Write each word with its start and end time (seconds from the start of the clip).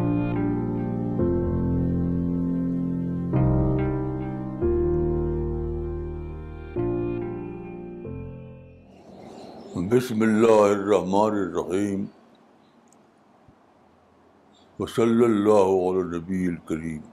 اللہ 10.22 10.62
الرحمن 10.70 11.36
الرحیم 11.42 12.02
وصلی 14.80 15.24
اللہ 15.26 15.68
علیہ 15.84 16.08
نبی 16.18 16.42
الکریم 16.48 17.06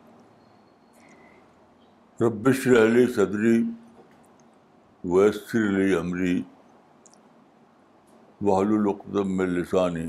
ربش 2.25 2.67
علی 2.83 3.05
صدری 3.15 3.55
ویسر 5.15 5.69
علی 5.69 5.89
عمری 6.01 6.37
وحل 8.49 8.71
العقدم 8.81 9.33
لسانی 9.59 10.07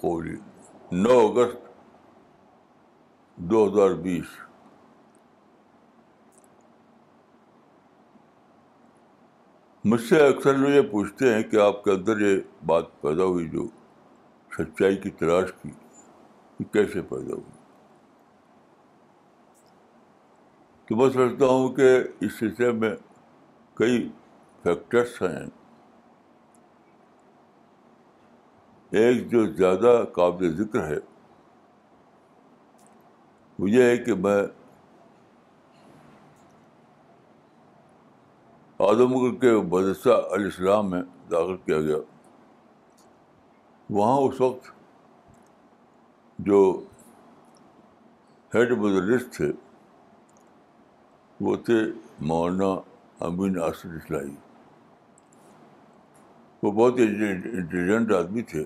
قولی 0.00 0.36
نو 0.92 1.18
اگست 1.18 1.56
دو 3.50 3.58
ہزار 3.66 3.90
بیس 4.02 4.24
مجھ 9.84 10.00
سے 10.08 10.18
اکثر 10.26 10.54
لوگ 10.58 10.70
یہ 10.70 10.80
پوچھتے 10.90 11.32
ہیں 11.34 11.42
کہ 11.50 11.56
آپ 11.66 11.82
کے 11.84 11.90
اندر 11.90 12.20
یہ 12.20 12.40
بات 12.66 12.88
پیدا 13.02 13.24
ہوئی 13.24 13.48
جو 13.48 13.66
سچائی 14.58 14.96
کی 15.02 15.10
تلاش 15.20 15.52
کی 15.62 16.64
کیسے 16.72 17.02
پیدا 17.10 17.34
ہوئی 17.34 17.60
تو 20.88 20.96
میں 21.02 21.08
سمجھتا 21.14 21.46
ہوں 21.54 21.68
کہ 21.76 21.96
اس 22.24 22.38
سلسلے 22.38 22.72
میں 22.82 22.94
کئی 23.82 24.08
فیکٹرس 24.62 25.22
ہیں 25.22 25.46
ایک 28.98 29.28
جو 29.30 29.44
زیادہ 29.56 29.92
قابل 30.14 30.54
ذکر 30.56 30.82
ہے 30.86 30.96
وہ 33.58 33.68
یہ 33.70 33.82
ہے 33.82 33.96
کہ 33.96 34.14
میں 34.24 34.36
آدم 38.88 39.34
کے 39.40 39.50
مدرسہ 39.72 40.18
الاسلام 40.36 40.90
میں 40.90 41.02
داخل 41.30 41.56
کیا 41.66 41.80
گیا 41.80 41.96
وہاں 43.98 44.16
اس 44.26 44.40
وقت 44.40 44.70
جو 46.48 46.60
ہیڈ 48.54 48.72
مدرس 48.78 49.30
تھے 49.36 49.50
وہ 51.44 51.56
تھے 51.66 51.78
مولانا 52.30 52.74
امین 53.26 53.60
آصف 53.62 53.86
اسلائی 53.96 54.34
وہ 56.62 56.70
بہت 56.70 56.94
انٹیلیجنٹ 57.00 58.12
آدمی 58.12 58.42
تھے 58.52 58.64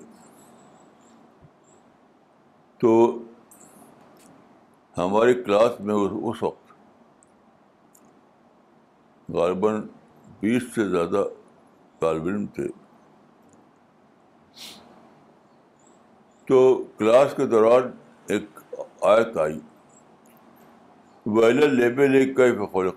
تو 2.79 2.91
ہماری 4.97 5.33
کلاس 5.43 5.79
میں 5.89 5.95
اس 5.95 6.43
وقت 6.43 6.73
غالباً 9.35 9.79
بیس 10.39 10.63
سے 10.75 10.87
زیادہ 10.89 11.23
طالب 11.99 12.27
علم 12.27 12.45
تھے 12.55 12.67
تو 16.47 16.57
کلاس 16.97 17.33
کے 17.37 17.45
دوران 17.55 17.91
ایک 18.33 18.59
آیت 19.13 19.37
آئی 19.45 19.59
ویلر 21.35 21.69
لیبل 21.69 22.15
ایک 22.15 22.35
کئی 22.37 22.55
فخر 22.57 22.89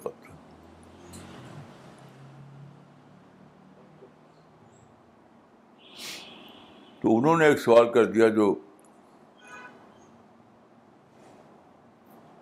تو 7.09 7.17
انہوں 7.17 7.37
نے 7.39 7.45
ایک 7.49 7.59
سوال 7.61 7.87
کر 7.93 8.05
دیا 8.13 8.27
جو 8.39 8.47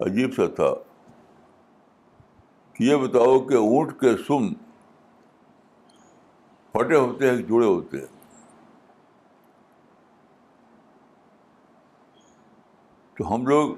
عجیب 0.07 0.35
سا 0.37 0.47
تھا 0.55 0.71
کہ 2.75 2.83
یہ 2.85 2.97
بتاؤ 3.05 3.39
کہ 3.49 3.55
اونٹ 3.57 3.93
کے 4.01 4.17
سم 4.27 4.49
پھٹے 6.73 6.97
ہوتے 6.97 7.31
ہیں 7.31 7.37
جڑے 7.37 7.67
ہوتے 7.67 7.99
ہیں 8.01 8.13
تو 13.19 13.35
ہم 13.35 13.47
لوگ 13.47 13.71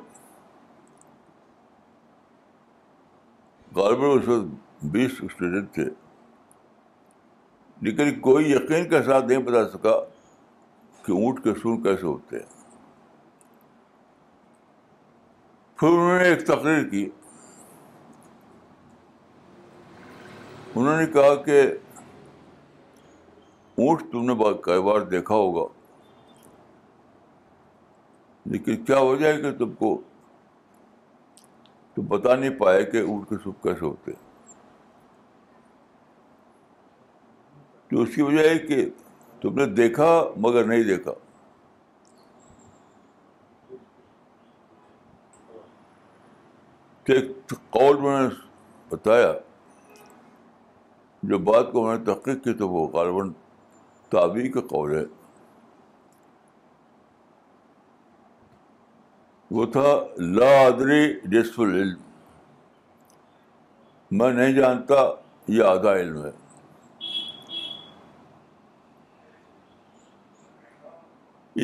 اس 4.16 4.28
وقت 4.28 4.84
بیس 4.94 5.20
اسٹوڈنٹ 5.32 5.72
تھے 5.74 5.88
لیکن 7.86 8.20
کوئی 8.20 8.50
یقین 8.52 8.88
کے 8.90 9.02
ساتھ 9.02 9.24
نہیں 9.24 9.48
بتا 9.50 9.68
سکا 9.78 9.98
کہ 11.08 11.12
اونٹ 11.24 11.38
کے 11.44 11.52
سن 11.62 11.80
کیسے 11.82 12.06
ہوتے 12.06 12.38
ہیں 12.38 12.58
پھر 15.78 15.86
انہوں 15.88 16.18
نے 16.18 16.24
ایک 16.28 16.44
تقریر 16.46 16.82
کی 16.90 17.08
انہوں 20.74 20.92
نے 20.94 21.04
نے 21.06 21.06
کہا 21.12 21.34
کہ 21.46 21.62
اونٹ 23.86 24.02
تم 24.12 24.42
کئی 24.68 24.82
بار 24.88 25.00
دیکھا 25.14 25.34
ہوگا 25.34 25.64
لیکن 28.52 28.84
کیا 28.84 28.98
ہو 28.98 29.16
جائے 29.20 29.40
کہ 29.42 29.52
تم 29.64 29.72
کو 29.82 29.96
تم 31.94 32.06
بتا 32.14 32.34
نہیں 32.34 32.58
پائے 32.62 32.84
کہ 32.92 33.02
اونٹ 33.02 33.28
کے 33.30 33.50
کیسے 33.64 33.84
ہوتے 33.84 34.12
تو 37.90 38.02
اس 38.02 38.14
کی 38.14 38.22
وجہ 38.22 38.48
ہے 38.48 38.58
کہ 38.68 38.86
تم 39.40 39.54
نے 39.58 39.66
دیکھا 39.80 40.06
مگر 40.44 40.64
نہیں 40.66 40.82
دیکھا 40.84 41.12
قول 47.72 47.96
میں 48.00 48.18
نے 48.20 48.26
بتایا 48.88 49.32
جو 51.30 51.38
بات 51.50 51.70
کو 51.72 51.84
میں 51.86 51.96
نے 51.98 52.04
تحقیق 52.04 52.42
کی 52.44 52.52
تو 52.56 52.68
وہ 52.68 52.86
غالباً 52.94 53.30
تعبی 54.12 54.48
کا 54.52 54.60
قول 54.70 54.94
ہے 54.96 55.04
وہ 59.58 59.64
تھا 59.76 59.94
لا 60.36 60.48
آدری 60.66 61.00
ڈسف 61.32 61.58
العلم 61.60 62.04
میں 64.18 64.32
نہیں 64.32 64.52
جانتا 64.60 65.00
یہ 65.56 65.62
آدھا 65.72 65.94
علم 66.00 66.24
ہے 66.24 66.30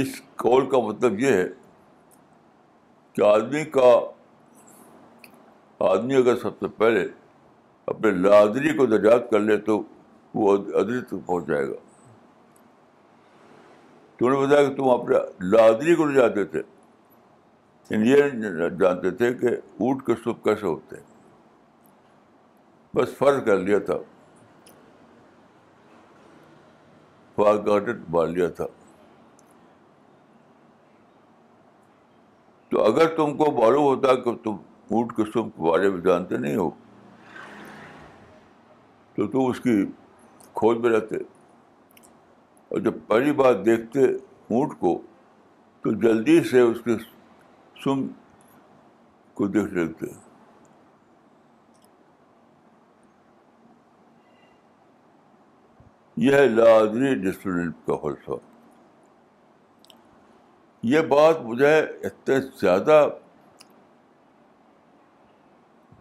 اس 0.02 0.14
کال 0.42 0.64
کا 0.70 0.78
مطلب 0.86 1.20
یہ 1.20 1.32
ہے 1.32 1.46
کہ 3.16 3.22
آدمی 3.26 3.64
کا 3.76 3.90
آدمی 5.88 6.14
اگر 6.20 6.36
سب 6.42 6.58
سے 6.60 6.68
پہلے 6.78 7.04
اپنے 7.92 8.10
لادری 8.24 8.72
کو 8.76 8.86
دریافت 8.94 9.30
کر 9.30 9.40
لے 9.50 9.56
تو 9.70 9.80
وہ 10.40 10.56
ادری 10.56 11.00
تک 11.10 11.26
پہنچ 11.26 11.46
جائے 11.48 11.66
گا 11.72 11.82
نے 14.22 14.36
بتایا 14.40 14.68
کہ 14.68 14.74
تم 14.74 14.88
اپنے 14.88 15.16
لادری 15.54 15.94
کو 15.94 16.04
نہیں 16.10 16.16
جانتے 16.16 16.44
تھے 16.52 17.98
یہ 18.10 18.68
جانتے 18.80 19.10
تھے 19.20 19.32
کہ 19.40 19.48
اونٹ 19.86 20.04
کے 20.06 20.14
سب 20.24 20.42
کیسے 20.44 20.66
ہوتے 20.66 20.96
ہیں 20.96 21.02
بس 22.96 23.12
فرض 23.18 23.44
کر 23.46 23.58
لیا 23.66 23.78
تھا 23.90 23.96
فار 27.36 27.82
مار 28.16 28.26
لیا 28.36 28.48
تھا 28.60 28.66
تو 32.74 32.82
اگر 32.84 33.06
تم 33.16 33.36
کو 33.36 33.50
معلوم 33.58 33.82
ہوتا 33.82 34.14
کہ 34.22 34.32
تم 34.44 34.54
اونٹ 34.98 35.12
کے 35.16 35.22
سم 35.32 35.48
کے 35.56 35.62
بارے 35.62 35.88
میں 35.90 36.00
جانتے 36.06 36.36
نہیں 36.44 36.56
ہو 36.56 36.68
تو 39.16 39.26
تم 39.34 39.44
اس 39.50 39.60
کی 39.66 39.74
کھوج 40.60 40.78
میں 40.86 40.90
رہتے 40.90 41.16
اور 42.68 42.80
جب 42.86 42.94
پہلی 43.08 43.32
بار 43.42 43.54
دیکھتے 43.68 44.04
اونٹ 44.06 44.72
کو 44.80 44.94
تو 45.84 45.92
جلدی 46.04 46.38
سے 46.50 46.60
اس 46.60 46.80
کے 46.84 46.96
سم 47.84 48.04
کو 49.40 49.46
دیکھ 49.58 49.70
سکتے 49.74 50.06
یہ 56.26 56.40
لادری 56.56 57.14
ریسٹورینٹ 57.22 57.76
کا 57.86 57.94
حوصلہ 58.02 58.40
یہ 60.90 61.00
بات 61.10 61.40
مجھے 61.42 61.74
اتنے 62.06 62.34
زیادہ 62.60 62.96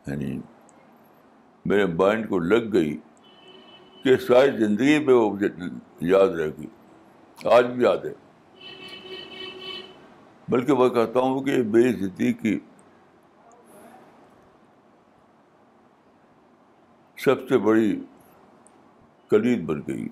یعنی 0.08 0.38
میرے 1.72 1.86
مائنڈ 2.00 2.28
کو 2.30 2.40
لگ 2.54 2.72
گئی 2.74 2.96
کہ 4.04 4.16
ساری 4.26 4.52
زندگی 4.58 4.98
میں 5.06 5.14
وہ 5.14 5.30
مجھے 5.34 5.48
یاد 6.16 6.36
رہ 6.40 6.50
گئی 6.58 6.68
آج 7.58 7.66
بھی 7.76 7.84
یاد 7.84 8.06
ہے 8.06 8.12
بلکہ 10.56 10.74
میں 10.80 10.90
کہتا 10.98 11.20
ہوں 11.28 11.40
کہ 11.44 11.62
میری 11.76 11.94
زندگی 12.02 12.34
کی 12.42 12.60
سب 17.26 17.48
سے 17.50 17.58
بڑی 17.70 17.96
کلید 19.32 19.64
بن 19.70 19.82
گئی 19.88 20.08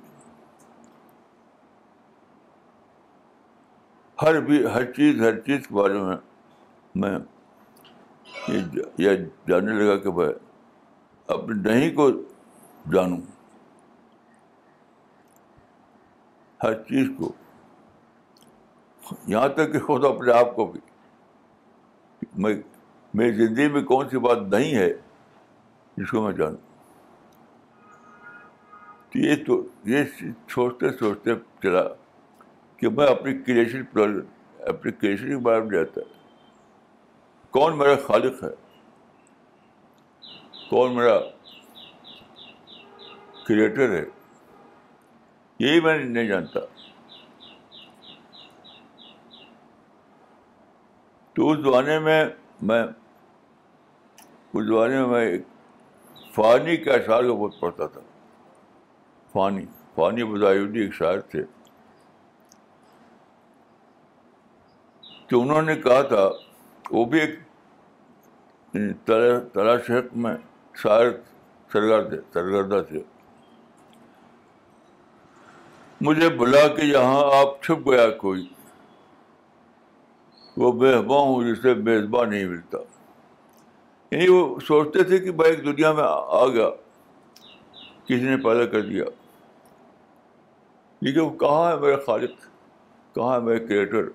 ہر 4.21 4.39
بھی 4.47 4.65
ہر 4.73 4.83
چیز 4.93 5.21
ہر 5.21 5.39
چیز 5.45 5.67
کے 5.67 5.73
بارے 5.75 5.99
میں 6.01 6.15
میں 7.03 7.11
یہ 8.97 9.15
جاننے 9.47 9.71
لگا 9.79 9.95
کہ 10.03 10.11
بھائی 10.17 10.31
اپنے 11.35 11.55
نہیں 11.69 11.93
کو 11.95 12.09
جانوں 12.93 13.17
ہر 16.63 16.73
چیز 16.89 17.07
کو 17.17 17.31
یہاں 19.27 19.47
تک 19.55 19.71
کہ 19.73 19.79
خود 19.85 20.05
اپنے 20.05 20.33
آپ 20.39 20.55
کو 20.55 20.65
بھی 20.71 20.79
میں 22.43 22.53
میری 23.19 23.31
زندگی 23.37 23.67
میں 23.71 23.81
کون 23.93 24.09
سی 24.09 24.17
بات 24.27 24.41
نہیں 24.53 24.75
ہے 24.75 24.89
جس 25.97 26.11
کو 26.11 26.21
میں 26.25 26.33
جانوں 26.37 26.69
یہ 29.23 29.35
تو 29.47 29.63
یہ 29.93 30.03
سوچتے 30.53 30.91
سوچتے 30.99 31.31
چلا 31.63 31.81
کہ 32.81 32.89
میں 32.89 33.05
اپنی 33.07 33.33
کریشن 33.47 33.81
اپنی 34.67 34.91
کریشن 34.91 35.27
کے 35.29 35.37
بارے 35.45 35.59
میں 35.63 35.69
جاتا 35.77 36.01
کون 37.57 37.77
میرا 37.77 37.95
خالق 38.07 38.43
ہے 38.43 38.49
کون 40.69 40.95
میرا 40.95 41.17
کریٹر 43.47 43.91
ہے 43.97 44.03
یہی 45.65 45.79
میں 45.85 45.97
نہیں 46.03 46.27
جانتا 46.27 46.59
تو 51.35 51.51
اس 51.51 51.59
زمانے 51.65 51.99
میں 52.07 52.23
میں 52.69 52.81
اس 52.83 54.65
زمانے 54.67 54.95
میں 54.99 55.07
میں 55.07 55.25
ایک 55.27 55.41
فانی 56.35 56.77
کے 56.83 56.93
اشعار 56.93 57.23
کو 57.23 57.35
بہت 57.35 57.59
پڑھتا 57.59 57.87
تھا 57.93 58.01
فانی 59.33 59.65
فانی 59.95 60.21
ایک 60.81 60.93
شاعر 60.93 61.19
تھے 61.31 61.43
تو 65.31 65.41
انہوں 65.41 65.61
نے 65.61 65.75
کہا 65.83 66.01
تھا 66.11 66.23
وہ 66.91 67.03
بھی 67.11 67.19
ایک 67.19 67.35
تلاش 69.53 69.89
حق 69.89 70.07
میں 70.23 70.33
شاعر 70.81 71.09
سرگرد 71.73 72.15
سرگردہ 72.33 72.81
تھے 72.87 73.01
مجھے 76.09 76.29
بلا 76.41 76.65
کہ 76.75 76.85
یہاں 76.85 77.21
آپ 77.39 77.61
چھپ 77.63 77.89
گیا 77.89 78.09
کوئی 78.23 78.45
وہ 80.63 80.71
بےحبا 80.81 81.19
ہوں 81.21 81.43
جسے 81.53 81.73
بےزبا 81.87 82.25
نہیں 82.25 82.45
ملتا 82.47 82.77
یعنی 84.11 84.27
وہ 84.29 84.45
سوچتے 84.67 85.03
تھے 85.11 85.19
کہ 85.25 85.31
بھائی 85.41 85.53
ایک 85.55 85.63
دنیا 85.65 85.91
میں 85.93 86.03
آ 86.43 86.47
گیا 86.47 86.69
کسی 88.05 88.23
نے 88.27 88.37
پیدا 88.49 88.65
کر 88.73 88.81
دیا 88.89 89.05
کیونکہ 90.99 91.19
وہ 91.19 91.29
کہاں 91.45 91.69
ہے 91.71 91.75
میرا 91.85 91.97
خالق 92.07 92.45
کہاں 93.15 93.33
ہے 93.35 93.39
میرے 93.45 93.65
کریٹر 93.67 94.09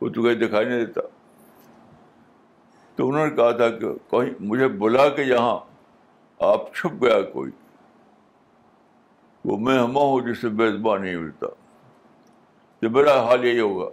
وہ 0.00 0.08
تو 0.14 0.22
کہیں 0.22 0.34
دکھائی 0.46 0.66
نہیں 0.68 0.84
دیتا 0.84 1.00
تو 2.96 3.08
انہوں 3.08 3.26
نے 3.26 3.34
کہا 3.36 3.50
تھا 3.56 3.68
کہ 3.78 4.30
مجھے 4.50 4.68
بلا 4.84 5.08
کے 5.16 5.22
یہاں 5.22 5.56
آپ 6.52 6.74
چھپ 6.74 7.02
گیا 7.02 7.20
کوئی 7.32 7.50
وہ 9.50 9.56
میں 9.66 9.78
ہما 9.78 10.00
ہوں 10.10 10.26
جس 10.26 10.40
سے 10.40 10.48
بے 10.60 10.68
نہیں 10.70 11.16
ملتا 11.16 11.46
تو 12.80 12.90
میرا 12.96 13.20
حال 13.24 13.44
یہی 13.44 13.60
ہوگا 13.60 13.88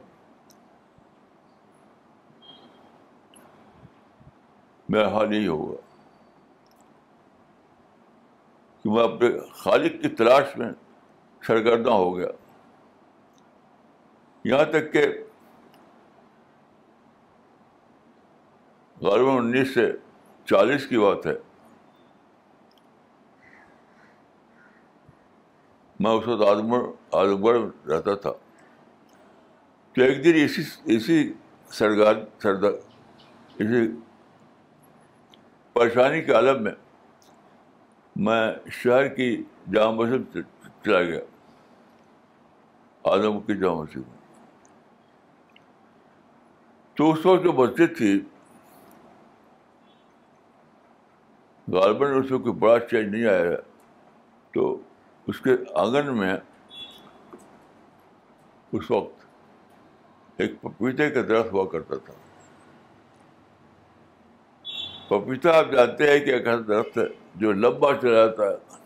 میرا 4.94 5.08
حال 5.14 5.34
یہی 5.34 5.48
ہوگا 5.48 5.76
کہ 8.84 8.90
میں 8.92 9.04
اپنے 9.04 9.30
خالق 9.64 10.02
کی 10.02 10.10
تلاش 10.16 10.56
میں 10.58 10.72
سرگردہ 11.48 11.92
ہو 11.92 12.16
گیا 12.18 12.28
یہاں 14.50 14.66
تک 14.72 14.92
کہ 14.94 15.06
غالباً 19.02 19.34
انیس 19.38 19.74
سے 19.74 19.92
چالیس 20.50 20.86
کی 20.88 20.98
بات 20.98 21.26
ہے 21.28 21.34
میں 26.00 26.12
اس 26.12 26.28
وقت 26.28 26.42
آدم 26.50 26.74
آلم 27.20 27.44
گڑھ 27.46 27.58
رہتا 27.90 28.16
تھا 28.24 28.32
تو 29.96 30.02
ایک 30.04 30.24
دن 30.24 30.36
اسی 30.44 30.64
اسی 30.96 31.18
سرگار 31.78 32.16
سردا 32.44 32.68
اسی 32.68 33.86
پریشانی 35.74 36.22
کے 36.24 36.34
عالم 36.40 36.64
میں 36.64 36.72
میں 38.26 38.44
شہر 38.82 39.08
کی 39.16 39.32
جامع 39.74 40.04
مسجد 40.04 40.38
چلا 40.86 41.02
گیا 41.02 41.20
آدم 43.14 43.40
کی 43.48 43.58
جامع 43.60 43.82
مسجد 43.82 43.98
میں 43.98 44.14
تو 46.98 47.12
اس 47.12 47.26
وقت 47.26 47.44
جو 47.44 47.54
مسجد 47.54 47.98
تھی 47.98 48.20
غالباً 51.74 52.10
اس 52.20 52.32
میں 52.32 52.40
کوئی 52.40 52.54
بڑا 52.60 52.80
چینج 52.88 53.14
نہیں 53.14 53.26
آیا 53.26 53.46
ہے 53.52 53.56
تو 54.54 54.78
اس 55.28 55.40
کے 55.42 55.52
آنگن 55.84 56.16
میں 56.18 56.36
اس 58.78 58.92
وقت 58.92 60.42
ایک 60.42 60.62
پپیتے 60.62 61.10
کا 61.10 61.22
درخت 61.30 61.52
ہوا 61.54 61.66
کرتا 61.72 61.96
تھا 62.06 62.14
پپیتا 65.08 65.58
آپ 65.58 65.72
جانتے 65.72 66.12
ہیں 66.12 66.20
کہ 66.26 66.30
ایک 66.34 66.48
ایسا 66.48 66.62
درخت 66.68 66.98
ہے 66.98 67.04
جو 67.40 67.52
لمبا 67.54 67.94
چلا 68.02 68.26
جاتا 68.26 68.44
ہے 68.44 68.80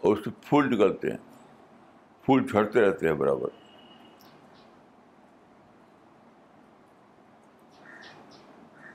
اور 0.00 0.16
اس 0.16 0.24
سے 0.24 0.30
پھول 0.48 0.72
نکلتے 0.74 1.10
ہیں 1.10 1.16
پھول 2.24 2.46
چھڑتے 2.48 2.80
رہتے 2.80 3.08
ہیں 3.08 3.14
برابر 3.22 3.64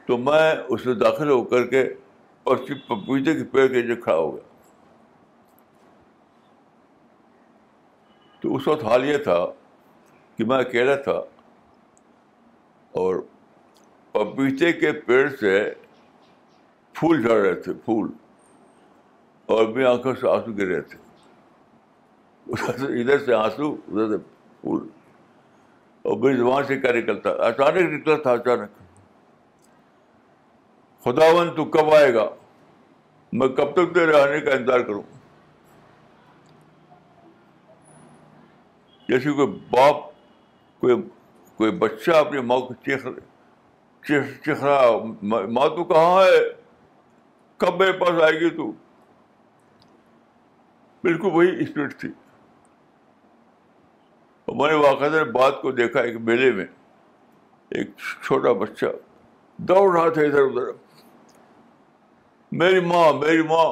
تو 0.08 0.18
میں 0.18 0.56
اس 0.70 0.86
میں 0.86 0.94
داخل 1.08 1.30
ہو 1.30 1.44
کر 1.54 1.66
کے 1.68 1.84
اور 2.44 2.58
صرف 2.68 2.88
پپیتے 2.88 3.34
کے 3.36 3.44
پیڑ 3.52 3.68
کے 3.72 3.82
جو 3.88 3.96
کھڑا 4.04 4.16
ہو 4.18 4.32
گیا 4.36 4.44
تو 8.42 8.56
اس 8.56 8.68
وقت 8.68 8.84
حال 8.84 9.06
یہ 9.06 9.18
تھا 9.24 9.38
کہ 10.38 10.46
میں 10.52 10.58
اکیلا 10.58 10.96
تھا 11.10 11.20
اور 13.02 13.22
پپیتے 14.12 14.72
کے 14.80 14.92
پیڑ 15.10 15.28
سے 15.40 15.60
پھول 17.00 17.22
جھڑ 17.22 17.34
رہے 17.40 17.54
تھے 17.62 17.74
پھول 17.86 18.10
اور 19.56 19.68
میں 19.76 19.86
آنکھوں 19.86 20.14
سے 20.22 20.28
آنسو 20.30 20.52
گر 20.58 20.68
رہے 20.72 20.82
تھے 20.82 20.98
ادھر 23.02 23.20
سے 23.26 23.34
آنسو 23.34 23.72
ادھر 23.74 24.18
سے 24.18 24.18
پھول 24.62 24.88
اور 26.10 26.18
میری 26.18 26.38
زبان 26.38 26.64
سے 26.68 26.78
کیا 26.82 26.92
نکلتا 26.92 27.30
اچانک 27.48 27.92
نکلا 27.94 28.16
تھا 28.22 28.32
اچانک 28.32 28.80
خداون 31.04 31.50
تو 31.56 31.64
کب 31.74 31.94
آئے 31.96 32.14
گا 32.14 32.28
میں 33.40 33.48
کب 33.58 33.72
تک 33.76 33.94
تیرے 33.94 34.20
آنے 34.22 34.40
کا 34.46 34.52
انتظار 34.56 34.80
کروں 34.90 35.02
جیسے 39.08 39.32
کوئی 39.40 39.48
باپ 39.72 40.04
کوئی 40.82 40.96
کوئی 41.58 41.72
بچہ 41.80 42.12
اپنی 42.18 42.42
ماں 42.50 42.60
کو 42.68 42.74
چیخ 42.86 43.06
چیخ 44.46 44.64
رہا 44.64 44.90
ماں 45.58 45.68
تو 45.76 45.84
کہاں 45.94 46.24
ہے 46.24 46.40
کب 47.64 47.80
میرے 47.80 47.92
پاس 48.00 48.22
آئے 48.24 48.40
گی 48.40 48.50
تو 48.58 48.72
بالکل 51.04 51.30
وہی 51.34 51.60
اسپرٹ 51.64 52.00
تھی 52.02 52.10
میں 54.60 54.68
نے 54.70 54.74
واقع 54.78 55.10
بات 55.34 55.62
کو 55.62 55.72
دیکھا 55.72 56.00
ایک 56.08 56.16
میلے 56.30 56.52
میں 56.52 56.64
ایک 57.78 57.90
چھوٹا 58.24 58.52
بچہ 58.64 58.86
دوڑ 59.68 59.92
رہا 59.94 60.08
تھا 60.14 60.22
ادھر 60.22 60.42
ادھر 60.44 60.72
میری 62.60 62.80
ماں 62.86 63.12
میری 63.20 63.42
ماں 63.50 63.66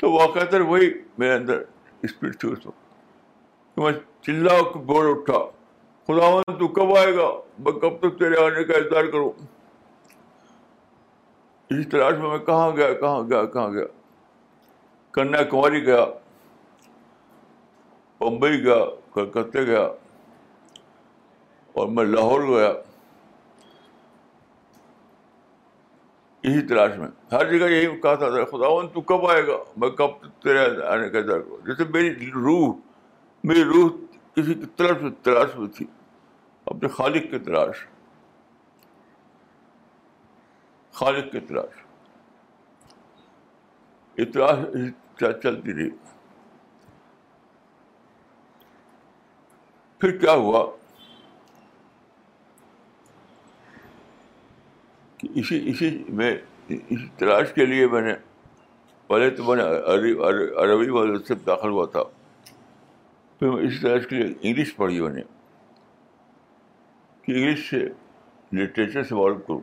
تو 0.00 0.26
تر 0.50 0.60
وہی 0.60 0.90
میرے 1.18 1.34
اندر 1.34 1.62
تھی 2.02 2.50
اس 2.52 2.66
وقت 2.66 3.78
میں 3.78 3.92
چلا 4.26 4.60
بول 4.86 5.08
اٹھا 5.10 5.38
خداون 6.06 6.58
تو 6.58 6.68
کب 6.78 6.96
آئے 6.96 7.14
گا 7.16 7.28
میں 7.64 7.72
کب 7.80 7.98
تک 8.00 8.18
تیرے 8.18 8.40
آنے 8.44 8.64
کا 8.64 8.78
انتظار 8.78 9.04
کروں 9.12 9.30
اس 11.74 11.88
تلاش 11.90 12.14
میں 12.20 12.30
میں 12.30 12.38
کہاں 12.46 12.70
گیا 12.76 12.92
کہاں 13.00 13.20
گیا 13.30 13.44
کہاں 13.52 13.68
گیا 13.72 13.84
کنیا 15.14 15.42
کماری 15.50 15.84
گیا 15.86 16.04
بمبئی 18.20 18.62
گیا 18.64 18.84
کلکتے 19.14 19.64
گیا 19.66 19.86
اور 21.78 21.88
میں 21.96 22.04
لاہور 22.04 22.48
گیا 22.48 22.72
اسی 26.44 26.60
تلاش 26.66 26.96
میں 26.98 27.06
ہر 27.32 27.44
جگہ 27.50 27.66
یہی 27.70 27.96
کہا 28.00 28.14
تھا 28.20 28.28
خدا 28.50 28.68
تو 28.94 29.00
کب 29.10 29.26
آئے 29.30 29.46
گا 29.46 29.56
میں 29.80 29.88
کب 29.98 30.16
تیرے 30.42 30.64
آنے 30.92 31.08
کا 31.08 31.20
در 31.26 31.40
کروں 31.40 31.56
جیسے 31.66 31.84
میری 31.94 32.30
روح 32.34 32.72
میری 33.48 33.64
روح 33.64 33.88
کسی 34.36 34.54
کی 34.54 34.66
طرف 34.76 35.00
سے 35.00 35.10
تلاش 35.22 35.56
میں 35.58 35.68
تھی 35.76 35.86
اپنے 36.74 36.88
خالق 36.96 37.30
کی 37.30 37.38
تلاش 37.44 37.84
خالق 41.00 41.30
کی 41.32 41.40
تلاش 41.46 41.80
اتراش 44.22 44.58
چلتی 45.42 45.74
رہی 45.74 45.88
پھر 50.00 50.16
کیا 50.18 50.32
ہوا 50.42 50.62
اسی 55.40 55.58
اسی 55.70 55.90
میں 56.18 56.30
اسی 56.68 57.06
تلاش 57.18 57.52
کے 57.54 57.64
لیے 57.66 57.86
میں 57.88 58.00
نے 58.02 58.12
پہلے 59.08 59.28
تو 59.36 59.44
میں 59.44 59.56
نے 59.56 59.62
عربی 60.62 60.88
والد 60.90 61.26
سے 61.28 61.34
داخل 61.46 61.68
ہوا 61.70 61.84
تھا 61.92 62.02
پھر 63.38 63.50
میں 63.50 63.62
اسی 63.66 63.78
تلاش 63.82 64.06
کے 64.10 64.16
لیے 64.16 64.32
انگلش 64.40 64.74
پڑھی 64.76 65.00
میں 65.00 65.10
نے 65.12 65.22
کہ 67.26 67.32
انگلش 67.36 67.68
سے 67.70 67.84
لٹریچر 68.62 69.02
سے 69.02 69.14
معلوم 69.14 69.40
کروں 69.46 69.60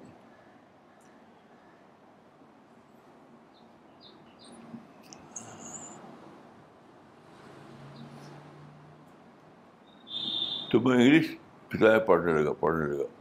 تو 10.72 10.80
میں 10.80 10.98
انگلش 10.98 11.30
کتابیں 11.70 12.06
پڑھنے 12.08 12.42
لگا 12.42 12.54
پڑھنے 12.60 12.86
لگا 12.94 13.19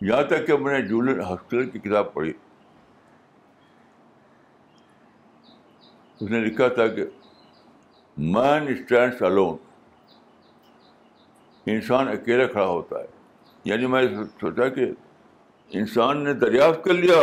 یہاں 0.00 0.22
تک 0.28 0.46
کہ 0.46 0.56
میں 0.56 0.78
نے 0.78 0.86
جولین 0.88 1.20
ہاسپٹل 1.20 1.68
کی 1.70 1.78
کتاب 1.78 2.12
پڑھی 2.14 2.32
اس 6.20 6.30
نے 6.30 6.40
لکھا 6.44 6.68
تھا 6.74 6.86
کہ 6.96 7.04
مین 8.34 8.68
اسٹینڈس 8.72 9.22
الون 9.22 9.56
انسان 11.72 12.08
اکیلا 12.08 12.46
کھڑا 12.52 12.66
ہوتا 12.66 12.98
ہے 13.00 13.06
یعنی 13.70 13.86
میں 13.94 14.02
سوچا 14.40 14.68
کہ 14.74 14.86
انسان 15.78 16.22
نے 16.24 16.32
دریافت 16.44 16.84
کر 16.84 16.94
لیا 16.94 17.16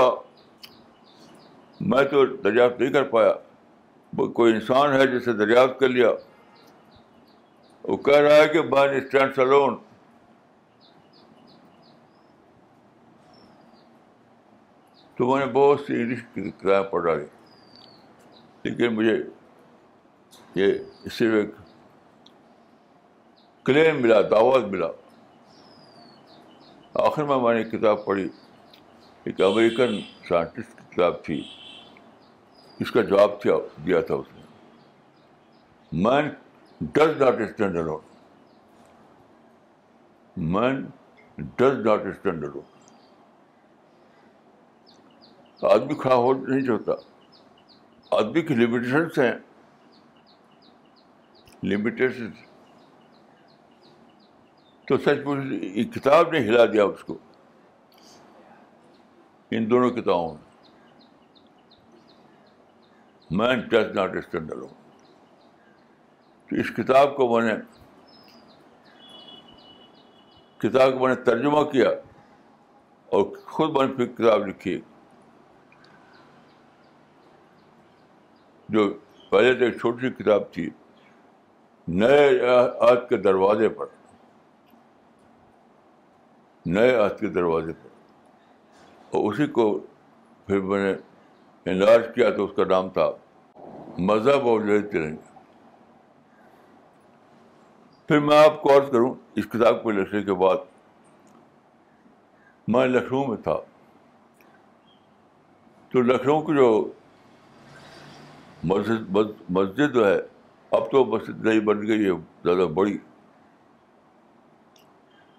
میں 1.92 2.04
تو 2.12 2.26
دریافت 2.26 2.80
نہیں 2.80 2.92
کر 2.94 3.04
پایا 3.14 3.34
کوئی 4.34 4.54
انسان 4.54 4.94
ہے 5.00 5.06
جسے 5.18 5.34
دریافت 5.34 5.80
کر 5.80 5.90
لیا 5.90 6.10
وہ 7.88 7.98
کہہ 8.08 8.18
رہا 8.22 8.36
ہے 8.44 8.48
کہ 8.54 8.62
مین 8.72 8.96
اسٹینڈس 8.96 9.40
الون 9.46 9.76
تو 15.18 15.26
میں 15.28 15.46
نے 15.46 15.52
بہت 15.54 15.80
سی 15.88 15.96
انگلش 16.02 16.20
کی 16.34 16.50
کتابیں 16.50 16.90
پڑھ 16.92 17.04
ڈالی 17.06 17.26
لیکن 18.64 18.94
مجھے 18.96 19.16
یہ 20.56 20.74
صرف 21.18 21.34
ایک 21.34 21.50
کلیم 23.66 24.02
ملا 24.02 24.20
دعوت 24.32 24.64
ملا 24.72 24.88
آخر 27.06 27.24
میں 27.32 27.38
میں 27.42 27.54
نے 27.54 27.64
کتاب 27.78 28.04
پڑھی 28.06 28.28
ایک 29.26 29.42
امریکن 29.42 30.00
سائنٹسٹ 30.30 30.76
کی 30.78 30.96
کتاب 30.96 31.24
تھی 31.24 31.42
اس 32.84 32.92
کا 32.92 33.02
جواب 33.12 33.44
دیا 33.88 34.02
تھا 34.08 34.16
اس 34.16 34.34
نے 34.36 34.42
man 36.04 36.30
does 36.94 37.22
not 37.22 37.42
stand alone 37.42 38.12
man 40.54 40.86
does 41.58 41.86
not 41.86 42.06
stand alone 42.12 42.72
تو 45.64 45.70
آدمی 45.70 45.96
کھڑا 45.96 46.16
ہو 46.22 46.32
نہیں 46.34 46.62
چاہتا 46.68 46.94
آدمی 48.16 48.42
کی 48.48 48.56
لمیٹیشنس 48.56 49.18
ہیں 49.20 49.32
لمیٹیشنس 51.74 52.36
تو 54.88 54.98
سچ 55.06 55.24
مچ 55.26 55.94
کتاب 55.96 56.32
نے 56.32 56.40
ہلا 56.48 56.66
دیا 56.74 56.84
اس 56.84 57.04
کو 57.08 57.18
ان 59.58 59.70
دونوں 59.70 59.90
کتابوں 60.02 60.36
میں 63.32 63.48
اس 66.60 66.76
کتاب 66.78 67.16
کو 67.16 67.30
میں 67.36 67.44
نے 67.52 67.60
کتاب 70.68 70.94
کو 70.94 71.00
میں 71.08 71.16
نے 71.16 71.22
ترجمہ 71.32 71.64
کیا 71.72 71.90
اور 73.16 73.36
خود 73.54 73.78
میں 73.78 73.88
نے 73.88 73.94
پھر 73.94 74.06
کتاب 74.22 74.48
لکھی 74.48 74.80
جو 78.74 78.84
پہلے 79.32 79.54
تو 79.60 79.66
ایک 79.66 79.76
چھوٹی 79.80 80.10
کتاب 80.22 80.52
تھی 80.54 80.70
نئے 82.04 82.28
کے 83.10 83.18
دروازے 83.26 83.68
پر 83.80 83.86
نئے 86.78 86.94
کے 87.20 87.28
دروازے 87.36 87.72
پر 87.82 89.16
اور 89.18 89.30
اسی 89.32 89.48
کو 89.58 89.66
پھر 90.48 90.62
میں 90.72 90.80
نے 90.86 91.98
کیا 92.16 92.30
تو 92.38 92.46
اس 92.46 92.56
کا 92.56 92.66
نام 92.70 92.90
تھا 92.98 93.10
مذہب 94.10 94.48
اور 94.54 94.62
نئے 94.70 94.80
ترنگ 94.96 95.30
پھر 98.08 98.20
میں 98.30 98.38
آپ 98.44 98.62
کو 98.62 98.74
عرض 98.78 98.90
کروں 98.92 99.14
اس 99.42 99.46
کتاب 99.52 99.84
کو 99.84 99.92
لکھنے 100.00 100.22
کے 100.32 100.34
بعد 100.46 100.66
میں 102.74 102.86
لکھنؤ 102.96 103.24
میں 103.28 103.38
تھا 103.44 103.58
تو 105.92 106.02
لکھنؤ 106.12 106.42
کی 106.48 106.56
جو 106.56 106.68
مسجد 108.72 109.94
جو 109.94 110.08
ہے 110.08 110.18
اب 110.78 110.90
تو 110.92 111.04
مسجد 111.06 111.44
نہیں 111.46 111.60
بن 111.72 111.86
گئی 111.88 112.06
ہے 112.06 112.12
زیادہ 112.44 112.68
بڑی 112.78 112.98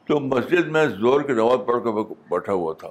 تو 0.08 0.18
مسجد 0.20 0.66
میں 0.76 0.86
زور 1.00 1.20
کی 1.28 1.32
نماز 1.32 1.66
پڑھ 1.66 1.82
کر 1.84 2.02
بیٹھا 2.30 2.52
ہوا 2.52 2.72
تھا 2.82 2.88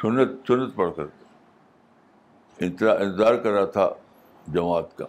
سنت 0.00 0.32
سنت 0.48 0.74
پڑھ 0.76 0.90
کر 0.96 1.04
انتظار 2.64 3.00
انتظار 3.06 3.34
رہا 3.44 3.64
تھا 3.76 3.88
جماعت 4.54 4.96
کا 4.98 5.04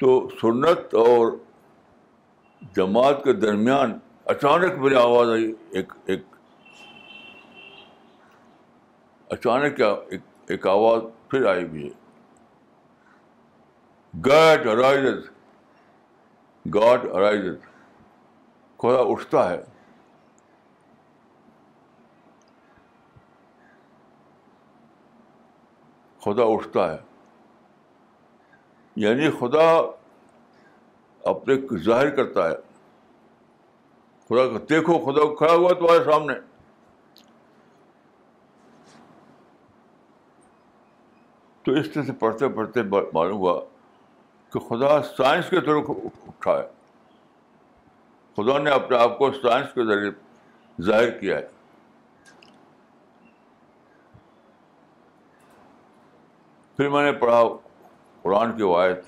تو 0.00 0.10
سنت 0.40 0.94
اور 1.06 1.32
جماعت 2.76 3.24
کے 3.24 3.32
درمیان 3.46 3.98
اچانک 4.34 4.78
میری 4.82 4.94
آواز 4.96 5.28
آئی 5.30 5.52
ایک 5.78 5.92
ایک 6.12 6.33
اچانک 9.34 9.76
کیا 9.76 9.92
ایک 10.52 10.66
آواز 10.76 11.02
پھر 11.30 11.44
آئی 11.50 11.64
بھی 11.68 11.84
ہے 11.84 11.94
گاڈ 16.74 17.08
ارائز 17.12 17.46
خدا 18.82 19.00
اٹھتا 19.12 19.48
ہے 19.50 19.62
خدا 26.24 26.42
اٹھتا 26.52 26.90
ہے 26.92 26.96
یعنی 29.06 29.30
خدا 29.40 29.66
اپنے 31.34 31.54
ظاہر 31.84 32.10
کرتا 32.16 32.48
ہے 32.50 32.54
خدا 34.28 34.44
دیکھو 34.70 34.98
خدا 35.04 35.34
کھڑا 35.38 35.52
ہوا 35.54 35.72
تمہارے 35.78 36.04
سامنے 36.10 36.34
تو 41.64 41.72
اس 41.80 41.86
طرح 41.92 42.02
سے 42.04 42.12
پڑھتے 42.22 42.48
پڑھتے 42.56 42.82
معلوم 42.92 43.36
ہوا 43.38 43.60
کہ 44.52 44.60
خدا 44.68 45.00
سائنس 45.16 45.48
کے 45.50 45.56
اٹھا 45.56 45.72
اٹھایا 46.28 46.62
خدا 48.36 48.58
نے 48.62 48.70
اپنے 48.70 48.96
آپ 49.02 49.16
کو 49.18 49.30
سائنس 49.32 49.72
کے 49.74 49.84
ذریعے 49.92 50.10
ظاہر 50.90 51.10
کیا 51.18 51.36
ہے 51.38 51.52
پھر 56.76 56.88
میں 56.90 57.02
نے 57.04 57.12
پڑھا 57.18 57.40
قرآن 58.22 58.56
کی 58.56 58.62
وایت 58.62 59.02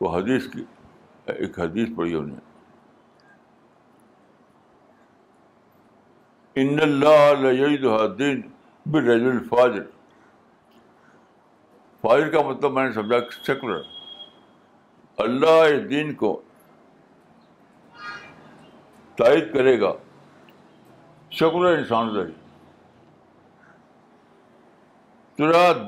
وہ 0.00 0.16
حدیث 0.16 0.46
کی 0.52 0.64
ایک 1.38 1.58
حدیث 1.60 1.88
پڑھی 1.96 2.14
انہوں 2.14 2.28
نے 9.06 9.78
فائر 12.02 12.28
کا 12.32 12.42
مطلب 12.48 12.72
میں 12.72 12.84
نے 12.84 12.92
سمجھا 12.92 13.16
سیکولر 13.46 13.80
اللہ 15.24 15.80
دین 15.88 16.12
کو 16.22 16.40
تائید 19.18 19.52
کرے 19.52 19.78
گا 19.80 19.92
سیکولر 21.38 21.76
انسان 21.78 22.14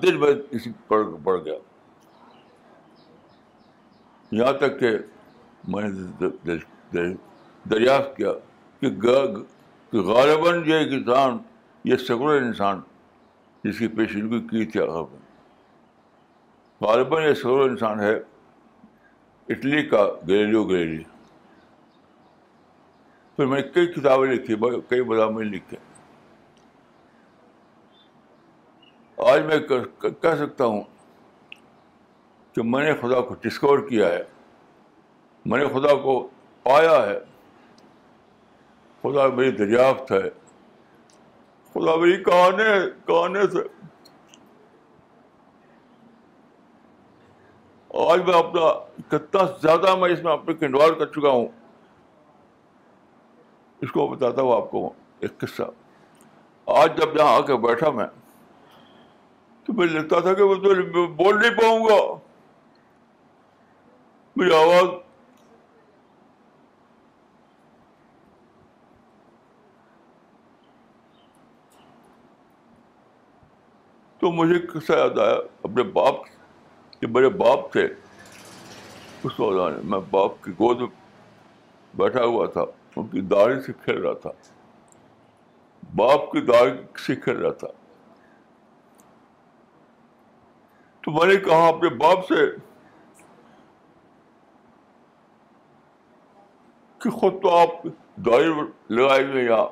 دل 0.03 0.17
میں 0.17 0.29
اسی 0.57 0.73
پڑ 0.89 1.01
گیا 1.45 1.55
یہاں 4.37 4.53
تک 4.59 4.79
کہ 4.81 4.91
میں 5.73 5.83
نے 6.21 7.03
دریافت 7.71 8.17
کیا 8.17 8.33
کہ 8.81 10.03
غالباً 10.13 10.63
یہ 10.69 10.85
کسان 10.91 11.39
انسان 11.39 11.39
یہ 11.89 11.97
سیکولر 12.09 12.43
انسان 12.43 12.81
جس 13.65 13.79
کی 13.79 13.89
پیشدگی 13.97 14.39
کی 14.49 14.65
تھی 14.71 14.81
غالباً 16.83 17.21
یہ 17.23 17.35
سولو 17.41 17.63
انسان 17.65 18.01
ہے 18.01 18.13
اٹلی 19.55 19.83
کا 19.89 20.05
گلیلیو 20.29 20.63
گلیلی 20.69 21.03
پھر 23.37 23.47
میں 23.47 23.61
نے 23.61 23.69
کئی 23.75 23.87
کتابیں 23.93 24.27
لکھی 24.31 24.55
کئی 24.89 25.03
مضامین 25.11 25.51
لکھے 25.53 25.77
آج 29.33 29.43
میں 29.47 29.59
کہہ 29.69 30.35
سکتا 30.39 30.65
ہوں 30.65 30.83
کہ 32.55 32.63
میں 32.71 32.83
نے 32.85 32.95
خدا 33.01 33.21
کو 33.29 33.35
ڈسکور 33.43 33.79
کیا 33.89 34.09
ہے 34.09 34.23
میں 35.51 35.59
نے 35.59 35.69
خدا 35.75 35.95
کو 36.03 36.17
پایا 36.63 36.97
ہے 37.07 37.19
خدا 39.03 39.27
میری 39.37 39.51
دریافت 39.63 40.13
ہے 40.13 40.23
خدا 41.75 41.97
میری 42.01 42.23
کہانی 42.25 42.65
کہانی 43.07 43.47
آج 48.01 48.21
میں 48.27 48.35
اپنا 48.35 48.69
کتنا 49.11 49.41
زیادہ 49.63 49.95
میں 49.99 50.09
اس 50.11 50.23
میں 50.25 50.33
اپنے 50.33 50.55
کنڈوار 50.61 50.93
کر 50.99 51.07
چکا 51.13 51.29
ہوں 51.31 51.47
اس 53.85 53.91
کو 53.93 54.07
بتاتا 54.09 54.43
ہوں 54.43 54.53
آپ 54.57 54.71
کو 54.71 54.93
ایک 55.21 55.37
قصہ 55.41 55.63
آج 56.79 56.97
جب 57.01 57.17
یہاں 57.19 57.35
آ 57.35 57.41
کے 57.47 57.57
بیٹھا 57.67 57.91
میں 57.99 58.07
تو 59.67 59.83
لگتا 59.83 60.21
تھا 60.21 60.35
کہ 60.35 60.45
میں 60.45 61.07
بول 61.19 61.39
نہیں 61.41 61.59
پاؤں 61.61 61.85
گا 61.89 61.99
میری 64.37 64.55
آواز 64.55 64.89
تو 74.21 74.31
مجھے 74.33 74.59
قصہ 74.73 74.93
یاد 74.99 75.19
آیا 75.19 75.35
اپنے 75.63 75.83
باپ 75.99 76.25
میرے 77.11 77.29
باپ 77.39 77.71
تھے 77.73 77.87
اس 79.25 79.39
میں 79.85 79.99
باپ 80.11 80.43
کی 80.45 80.51
گود 80.61 80.81
میں 80.81 80.89
بیٹھا 82.01 82.25
ہوا 82.25 82.47
تھا 82.53 82.65
ان 82.97 83.07
کی 83.09 83.21
داڑھی 83.31 83.61
سے 83.67 83.73
کھیل 83.85 84.01
رہا 84.05 84.13
تھا 84.23 84.31
باپ 85.97 86.31
کی 86.33 86.41
داڑھی 86.47 86.73
سے 87.07 87.15
کھیل 87.25 87.37
رہا 87.37 87.53
تھا 87.61 87.69
تو 91.05 91.11
میں 91.11 91.27
نے 91.33 91.37
کہا 91.45 91.67
اپنے 91.69 91.89
باپ 92.05 92.27
سے 92.29 92.45
کہ 97.03 97.11
خود 97.11 97.43
تو 97.43 97.57
آپ 97.59 97.83
داڑھی 98.27 98.49
لگائے 98.95 99.25
ہوئے 99.27 99.45
یا 99.45 99.63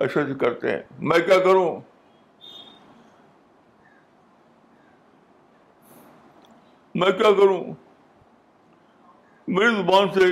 ایسے 0.00 0.24
سے 0.26 0.34
کرتے 0.40 0.70
ہیں 0.72 0.82
میں 1.08 1.18
کیا 1.26 1.38
کروں 1.44 1.74
میں 7.00 7.10
کیا 7.18 7.30
کروں 7.38 7.62
میری 9.54 9.68
زبان 9.74 10.10
سے 10.14 10.24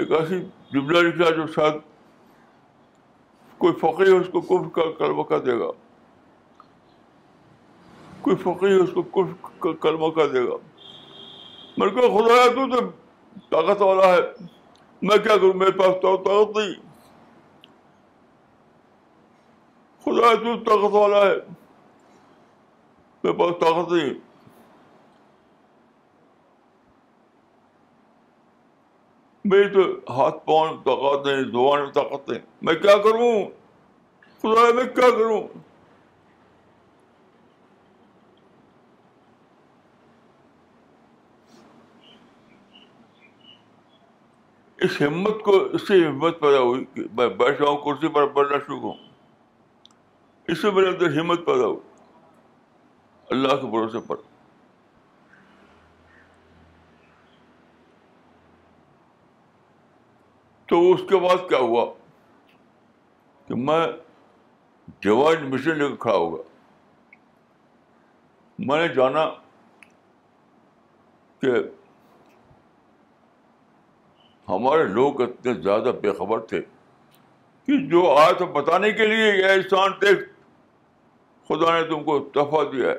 ایک 0.00 0.10
ایسی 0.18 0.40
جو 0.72 1.46
شاید 1.54 1.74
کوئی 3.58 3.74
فقیر 3.80 4.12
اس 4.14 4.26
کو 4.32 4.40
کف 4.50 4.66
کا 4.74 4.82
کلمہ 4.98 5.22
کر 5.28 5.38
دے 5.46 5.58
گا 5.58 5.66
کوئی 8.22 8.36
فقیر 8.42 8.76
اس 8.80 8.90
کو 8.94 9.02
کف 9.16 9.50
کا 9.62 9.72
کلمہ 9.86 10.08
کر 10.16 10.28
دے 10.32 10.42
گا 10.46 10.56
نے 11.78 11.88
کہا 12.00 12.08
خدا 12.18 12.46
تو 12.70 12.80
طاقت 13.50 13.82
والا 13.82 14.08
ہے 14.14 14.20
میں 15.10 15.16
کیا 15.22 15.36
کروں 15.36 15.52
میرے 15.62 15.70
پاس 15.78 15.94
تو 16.02 16.16
طاقت 16.26 16.56
نہیں 16.58 16.74
خدا 20.04 20.34
تو 20.44 20.56
طاقت 20.70 20.94
والا 20.94 21.24
ہے 21.26 21.34
میرے 23.24 23.36
پاس 23.38 23.54
طاقت 23.64 23.92
نہیں 23.92 24.12
میری 29.50 29.68
تو 29.74 29.82
ہاتھ 30.16 30.34
پاؤں 30.46 30.64
میں 30.68 30.84
طاقت 30.86 31.26
نہیں 31.26 31.42
زبان 31.44 31.80
میں 31.84 31.92
طاقت 31.92 32.28
نہیں 32.30 32.40
میں 32.66 32.74
کیا 32.82 32.96
کروں 33.04 33.32
خدا 34.42 34.72
میں 34.74 34.84
کیا 34.94 35.08
کروں 35.18 35.40
اس 44.84 45.00
ہمت 45.00 45.42
کو 45.44 45.52
اس 45.74 45.86
سے 45.88 46.04
ہمت 46.06 46.40
پیدا 46.40 46.58
ہوئی 46.60 46.84
کہ 46.94 47.02
میں 47.16 47.28
بیٹھ 47.42 47.60
جاؤں 47.62 47.76
کرسی 47.84 48.08
پر 48.14 48.26
بڑھنا 48.38 48.58
شروع 48.66 48.78
ہوں 48.80 48.94
اس 50.50 50.62
سے 50.62 50.70
میرے 50.76 50.88
اندر 50.88 51.18
ہمت 51.20 51.44
پیدا 51.46 51.66
ہوئی 51.66 51.90
اللہ 53.34 53.54
کے 53.60 53.66
بھروسے 53.70 53.98
پر 54.06 54.16
تو 60.72 60.78
اس 60.92 61.00
کے 61.08 61.18
بعد 61.20 61.36
کیا 61.48 61.58
ہوا 61.58 61.84
کہ 63.48 63.54
میں 63.64 63.80
جو 65.02 65.16
مشن 65.50 65.76
لے 65.78 65.88
کے 65.88 65.96
کھڑا 66.00 66.14
ہوگا 66.14 66.40
میں 68.70 68.78
نے 68.80 68.86
جانا 68.94 69.24
کہ 71.40 71.50
ہمارے 74.48 74.84
لوگ 75.00 75.20
اتنے 75.22 75.54
زیادہ 75.62 75.92
بے 76.02 76.12
خبر 76.18 76.40
تھے 76.52 76.60
کہ 77.66 77.76
جو 77.90 78.04
آیا 78.16 78.30
تھا 78.38 78.44
بتانے 78.58 78.90
کے 79.00 79.06
لیے 79.06 79.26
یہ 79.30 79.52
احسان 79.56 79.98
ٹیکس 80.00 80.28
خدا 81.48 81.78
نے 81.80 81.86
تم 81.90 82.04
کو 82.04 82.18
تحفہ 82.38 82.68
دیا 82.72 82.90
ہے 82.90 82.98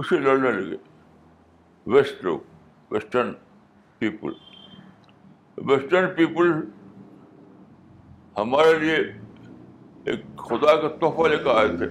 اسے 0.00 0.18
لڑنے 0.28 0.52
لگے 0.60 0.76
ویسٹ 1.96 2.24
لوگ 2.24 2.38
ویسٹرن 2.92 3.32
پیپل 3.98 4.46
ویسٹرن 5.66 6.08
پیپل 6.16 6.50
ہمارے 8.38 8.78
لیے 8.78 8.96
ایک 10.10 10.22
خدا 10.48 10.74
کا 10.80 10.88
تحفہ 11.00 11.26
لے 11.28 11.36
کر 11.44 11.56
آئے 11.56 11.76
تھے 11.76 11.86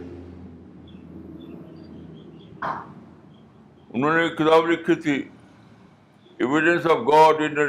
انہوں 3.90 4.14
نے 4.14 4.22
ایک 4.24 4.38
کتاب 4.38 4.70
لکھی 4.72 4.96
تھی 5.02 5.14
evidence 6.38 6.86
of 6.92 6.98
God 7.12 7.42
and 7.42 7.60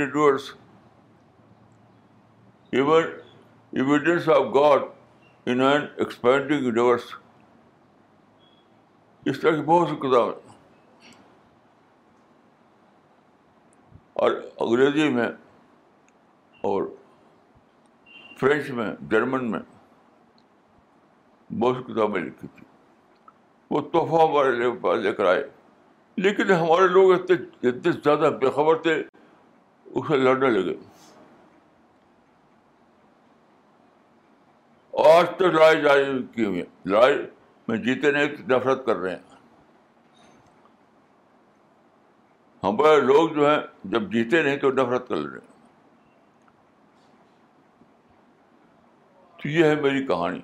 adverse 0.00 0.50
even 2.76 3.04
evidence 3.82 4.28
of 4.36 4.52
God 4.54 4.82
in 5.52 5.60
expanding 5.66 6.64
universe 6.66 7.12
اس 9.30 9.40
طرح 9.40 9.56
کی 9.56 9.62
بہت 9.66 9.88
سی 9.88 9.94
کتابیں 10.08 10.42
اور 14.24 14.30
انگریزی 14.58 15.08
میں 15.14 15.28
اور 16.68 16.82
فرینچ 18.40 18.70
میں 18.76 18.84
جرمن 19.10 19.50
میں 19.50 19.58
بہت 21.64 21.84
کتابیں 21.88 22.20
لکھی 22.20 22.48
تھی 22.54 22.64
وہ 23.74 23.80
تحفہ 23.96 24.22
ہمارے 24.30 25.00
لے 25.02 25.12
کر 25.18 25.26
آئے 25.34 25.42
لیکن 26.26 26.50
ہمارے 26.52 26.86
لوگ 26.96 27.12
اتنے 27.18 27.68
اتنے 27.68 27.92
زیادہ 27.92 28.30
بے 28.40 28.50
خبر 28.58 28.78
تھے 28.88 28.94
اسے 29.02 30.16
لڑنے 30.24 30.50
لگے 30.58 30.74
آج 35.12 35.24
تک 35.36 35.42
لڑائی 35.60 35.80
جاری 35.82 36.10
کی 36.34 36.44
ہوئی 36.44 36.62
لڑائی 36.92 37.16
میں 37.68 37.76
جیتے 37.88 38.10
نہیں 38.16 38.34
تو 38.36 38.54
نفرت 38.56 38.84
کر 38.86 38.96
رہے 39.04 39.10
ہیں 39.14 39.38
ہمارے 42.66 43.00
لوگ 43.12 43.34
جو 43.38 43.50
ہیں 43.50 43.58
جب 43.94 44.12
جیتے 44.12 44.42
نہیں 44.42 44.56
تو 44.66 44.70
نفرت 44.82 45.08
کر 45.08 45.16
رہے 45.24 45.38
ہیں 45.40 45.52
تو 49.44 49.48
یہ 49.50 49.64
ہے 49.64 49.74
میری 49.80 50.04
کہانی 50.06 50.38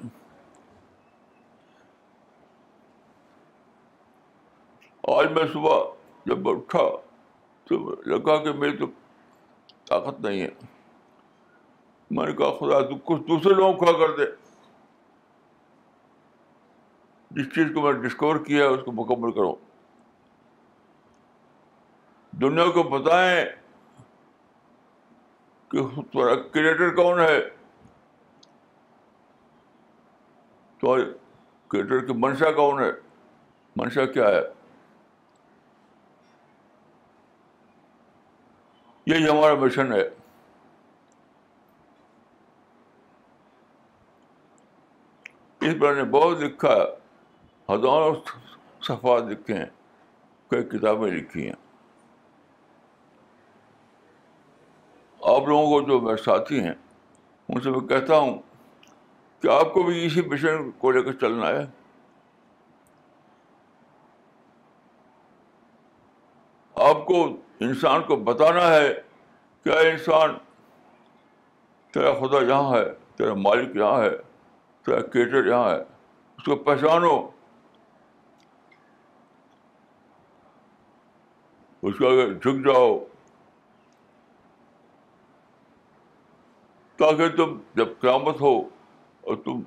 آج 5.13 5.31
میں 5.37 5.45
صبح 5.53 5.79
جب 6.27 6.49
اٹھا 6.49 6.83
تو 7.69 7.79
لگا 8.13 8.37
کہ 8.45 8.53
میری 8.63 8.77
تو 8.77 8.87
طاقت 9.89 10.21
نہیں 10.27 10.41
ہے 10.41 10.49
میں 12.19 12.27
نے 12.27 12.33
کہا 12.41 12.51
خدا 12.59 12.81
تو 12.91 12.97
کچھ 13.11 13.23
دوسرے 13.29 13.55
لوگوں 13.55 13.73
کھا 13.85 13.93
کر 14.05 14.13
دے 14.17 14.27
جس 17.41 17.47
چیز 17.55 17.71
کو 17.75 17.83
میں 17.83 17.93
نے 17.93 18.01
ڈسکور 18.09 18.39
کیا 18.47 18.65
ہے 18.65 18.69
اس 18.75 18.85
کو 18.85 18.93
مکمل 19.01 19.33
کرو 19.39 19.55
دنیا 22.41 22.69
کو 22.75 22.83
بتائیں 22.99 23.45
کہ 25.71 25.87
تمہارا 25.97 26.35
کریٹر 26.53 26.95
کون 27.03 27.21
ہے 27.21 27.39
تو 30.81 30.95
کی 31.71 31.83
منشا 32.19 32.51
کون 32.57 32.79
ہے 32.83 32.90
منشا 33.77 34.05
کیا 34.12 34.29
ہے 34.29 34.40
یہ 39.07 39.29
ہمارا 39.29 39.55
مشن 39.61 39.93
ہے 39.93 40.01
اس 45.61 45.75
پر 45.81 45.95
نے 45.95 46.05
بہت 46.11 46.38
لکھا 46.43 46.75
ہے 46.75 46.85
ہزاروں 47.73 48.14
صفحات 48.87 49.23
لکھے 49.31 49.55
ہیں 49.55 49.66
کئی 50.51 50.62
کتابیں 50.77 51.11
لکھی 51.11 51.45
ہیں 51.47 51.59
آپ 55.37 55.49
لوگوں 55.49 55.66
کو 55.71 55.81
جو 55.90 56.01
میرے 56.07 56.23
ساتھی 56.25 56.61
ہیں 56.64 56.73
ان 56.73 57.61
سے 57.61 57.71
میں 57.71 57.87
کہتا 57.88 58.19
ہوں 58.19 58.38
آپ 59.48 59.72
کو 59.72 59.83
بھی 59.83 60.05
اسی 60.07 60.20
مشن 60.29 60.70
کو 60.79 60.90
لے 60.92 61.03
کر 61.03 61.12
چلنا 61.20 61.48
ہے 61.48 61.64
آپ 66.88 67.05
کو 67.07 67.24
انسان 67.64 68.03
کو 68.07 68.16
بتانا 68.26 68.68
ہے 68.74 68.92
کیا 69.64 69.74
انسان 69.90 70.37
تیرا 71.94 72.12
خدا 72.18 72.42
یہاں 72.48 72.72
ہے 72.76 72.85
تیرا 73.16 73.35
مالک 73.35 73.76
یہاں 73.76 74.03
ہے 74.03 74.11
تیرا 74.87 75.00
کیٹر 75.12 75.46
یہاں 75.46 75.70
ہے 75.70 75.76
اس 75.81 76.44
کو 76.44 76.57
پہچانو 76.68 77.14
اس 81.88 81.96
کو 81.98 82.09
اگر 82.12 82.33
جھک 82.35 82.64
جاؤ 82.66 82.98
تاکہ 86.98 87.29
تم 87.37 87.57
جب 87.74 87.88
قیامت 88.00 88.40
ہو 88.40 88.61
اور 89.31 89.37
تم 89.45 89.61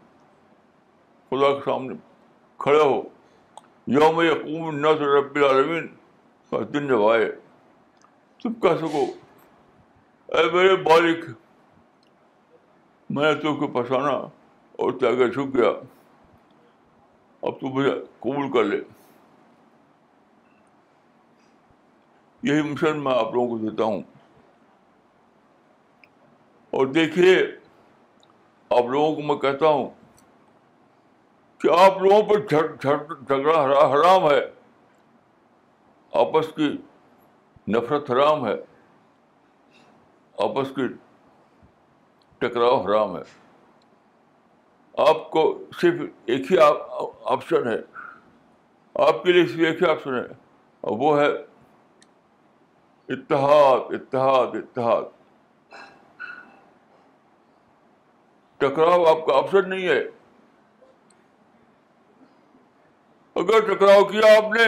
خدا 1.29 1.49
کے 1.57 1.61
سامنے 1.65 1.93
کھڑے 2.63 2.79
ہو 2.79 2.95
یوم 3.97 4.19
یقوم 4.21 4.65
الناس 4.67 5.01
رب 5.11 5.35
العالمین 5.35 5.85
کا 6.49 6.59
دن 6.73 6.87
جب 6.87 7.03
آئے 7.09 7.29
تم 8.41 8.53
کہہ 8.65 8.75
سکو 8.81 9.03
اے 10.37 10.43
میرے 10.53 10.75
بالک 10.89 11.23
میں 13.15 13.23
نے 13.23 13.39
تم 13.41 13.55
کو 13.59 13.67
پہچانا 13.79 14.11
اور 14.77 14.91
تو 14.99 15.07
آگے 15.11 15.27
جھک 15.31 15.55
گیا 15.55 15.69
اب 17.47 17.59
تو 17.61 17.73
مجھے 17.79 17.93
قبول 18.23 18.51
کر 18.57 18.63
لے 18.73 18.81
یہی 22.51 22.61
مشن 22.71 23.03
میں 23.03 23.13
آپ 23.15 23.33
لوگوں 23.33 23.57
کو 23.57 23.65
دیتا 23.69 23.83
ہوں 23.93 24.01
اور 26.77 26.87
دیکھیے 27.01 27.35
آپ 28.77 28.85
لوگوں 28.89 29.13
کو 29.15 29.21
میں 29.27 29.35
کہتا 29.41 29.67
ہوں 29.75 29.87
کہ 31.61 31.69
آپ 31.79 31.97
لوگوں 32.01 32.23
پر 32.29 32.97
جھگڑا 33.27 33.59
حرام 33.93 34.29
ہے 34.29 34.39
آپس 36.21 36.51
کی 36.55 36.69
نفرت 37.75 38.09
حرام 38.11 38.45
ہے 38.47 38.53
آپس 40.45 40.71
کی 40.75 40.87
ٹکراؤ 42.39 42.79
حرام 42.85 43.15
ہے 43.17 43.21
آپ 45.09 45.29
کو 45.31 45.43
صرف 45.81 46.01
ایک 46.33 46.51
ہی 46.51 46.57
آپشن 47.35 47.67
ہے 47.71 47.77
آپ 49.07 49.23
کے 49.23 49.31
لیے 49.33 49.45
صرف 49.47 49.65
ایک 49.67 49.81
ہی 49.83 49.89
آپشن 49.89 50.15
ہے 50.17 50.93
وہ 51.03 51.19
ہے 51.19 51.27
اتحاد 53.13 53.93
اتحاد 53.99 54.55
اتحاد 54.61 55.11
ٹکراؤ 58.63 59.05
آپ 59.11 59.25
کا 59.25 59.33
افسر 59.37 59.63
نہیں 59.67 59.87
ہے 59.87 59.99
اگر 63.41 63.59
ٹکراؤ 63.73 64.03
کیا 64.11 64.35
آپ 64.37 64.51
نے 64.57 64.63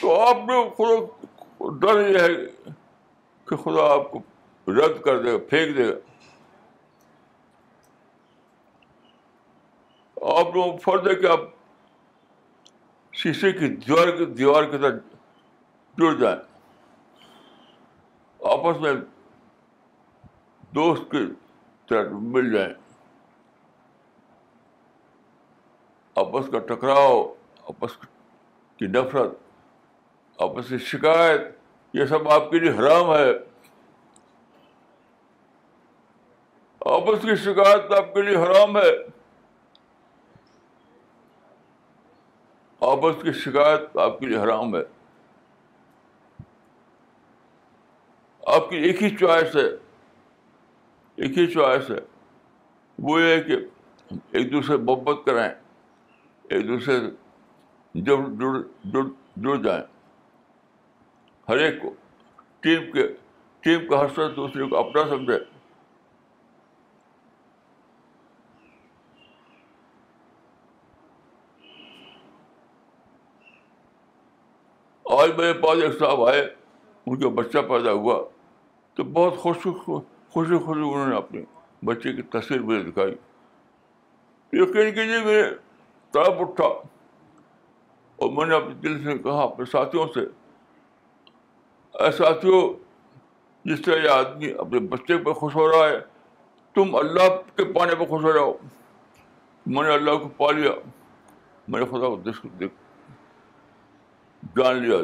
تو 0.00 0.18
آپ 0.20 0.48
نے 0.48 1.70
ڈر 1.80 2.00
یہ 2.08 2.18
ہے 2.20 2.28
کہ 3.48 3.56
خدا 3.62 3.88
آپ 3.92 4.10
کو 4.10 4.20
رد 4.78 5.00
کر 5.04 5.22
دے 5.22 5.32
گا 5.32 5.38
پھینک 5.50 5.76
دے 5.76 5.88
گا 5.88 5.96
آپ 10.40 10.54
فرض 10.84 11.08
ہے 11.08 11.14
کہ 11.22 11.26
آپ 11.36 11.40
شیشے 13.22 13.50
کی 13.52 13.68
دیوار 13.86 14.16
کی 14.18 14.24
دیوار 14.40 14.64
کے 14.70 14.78
ساتھ 14.82 15.02
جڑ 15.98 16.12
جائیں 16.20 16.38
آپس 18.52 18.80
میں 18.80 18.92
دوست 20.74 21.10
کے 21.10 21.98
مل 22.12 22.52
جائیں 22.52 22.72
آپس 26.20 26.48
کا 26.52 26.58
ٹکراؤ 26.68 27.14
آپس 27.68 27.96
کی 28.78 28.86
نفرت 28.98 29.36
آپس 30.42 30.68
کی 30.68 30.78
شکایت 30.90 31.40
یہ 31.94 32.04
سب 32.06 32.28
آپ 32.32 32.50
کے 32.50 32.58
لیے 32.58 32.70
حرام 32.78 33.10
ہے 33.14 33.30
آپس 36.94 37.22
کی 37.22 37.34
شکایت 37.44 37.92
آپ 37.98 38.12
کے 38.14 38.22
لیے 38.22 38.36
حرام 38.42 38.76
ہے 38.76 38.90
آپس 42.92 43.22
کی 43.22 43.32
شکایت 43.44 43.96
آپ 44.06 44.18
کے 44.20 44.26
لیے 44.26 44.38
حرام 44.42 44.74
ہے 44.76 44.82
آپ 48.56 48.68
کی 48.70 48.76
ایک 48.86 49.02
ہی 49.02 49.10
چوائس 49.16 49.56
ہے 49.56 49.66
ایک 51.16 51.38
ہی 51.38 51.46
چوائس 51.52 51.90
ہے 51.90 51.98
وہ 53.08 53.20
یہ 53.22 53.34
ہے 53.34 53.40
کہ 53.42 53.56
ایک 54.36 54.52
دوسرے 54.52 54.76
محبت 54.76 55.24
کریں 55.26 55.48
ایک 56.52 56.66
دوسرے 56.68 56.94
جب 58.06 58.24
جڑ 58.92 59.02
جڑ 59.44 59.54
جائیں 59.64 59.82
ہر 61.48 61.58
ایک 61.62 61.80
کو 61.82 61.92
ٹیم 62.60 62.82
ٹیم 62.96 63.08
کے 63.62 63.78
کا 64.16 64.26
دوسرے 64.36 64.68
کو 64.68 64.76
اپنا 64.78 65.02
سمجھے 65.10 65.38
آج 75.20 75.30
میرے 75.38 75.52
پاس 75.62 75.82
ایک 75.82 75.98
صاحب 75.98 76.24
آئے 76.26 76.44
ان 77.06 77.18
کا 77.20 77.28
بچہ 77.40 77.58
پیدا 77.74 77.92
ہوا 77.92 78.22
تو 78.96 79.04
بہت 79.18 79.38
خوش 79.38 79.62
خوشی 79.72 79.84
خوشی 80.58 80.80
انہوں 80.80 81.08
نے 81.08 81.16
اپنے 81.16 81.42
بچے 81.86 82.12
کی 82.12 82.22
تصویر 82.38 82.60
مجھے 82.68 82.82
دکھائی 82.90 83.14
یقین 84.62 84.94
کیجیے 84.94 85.20
میرے 85.24 85.42
تڑپ 86.12 86.40
اٹھا 86.42 86.66
اور 88.16 88.30
میں 88.36 88.46
نے 88.46 88.54
اپنے 88.54 88.74
دل 88.82 89.02
سے 89.04 89.16
کہا 89.22 89.42
اپنے 89.42 89.64
ساتھیوں 89.72 90.06
سے 90.14 90.20
اے 92.04 92.10
ساتھیوں 92.18 92.60
جس 93.70 93.82
طرح 93.84 94.02
یہ 94.04 94.08
آدمی 94.10 94.50
اپنے 94.64 94.78
بچے 94.94 95.18
پہ 95.24 95.32
خوش 95.40 95.54
ہو 95.56 95.68
رہا 95.72 95.88
ہے 95.88 95.98
تم 96.74 96.94
اللہ 96.96 97.28
کے 97.56 97.64
پانے 97.72 97.94
پہ 97.98 98.04
خوش 98.10 98.24
ہو 98.24 98.32
رہا 98.32 98.40
ہو 98.42 98.52
میں 99.74 99.82
نے 99.86 99.92
اللہ 99.94 100.18
کو 100.22 100.28
پا 100.36 100.50
لیا 100.52 100.70
میں 101.72 101.80
نے 101.80 101.86
خدا 101.90 102.14
دس 102.30 102.42
دیکھ 102.60 102.74
جان 104.56 104.82
لیا 104.84 104.96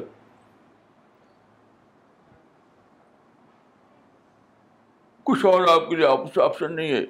کچھ 5.31 5.45
اور 5.47 5.67
آپ 5.73 5.89
کے 5.89 5.97
لیے 5.97 6.07
آپ 6.07 6.33
سے 6.35 6.43
آپشن 6.43 6.75
نہیں 6.77 6.93
ہے 6.93 7.05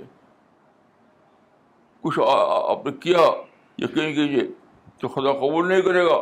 کچھ 2.03 2.19
آپ 2.27 2.85
نے 2.87 2.93
کیا 3.03 3.29
یقین 3.83 4.15
کیجیے 4.15 4.47
تو 5.01 5.09
خدا 5.09 5.33
قبول 5.41 5.69
نہیں 5.69 5.83
کرے 5.83 6.05
گا 6.07 6.15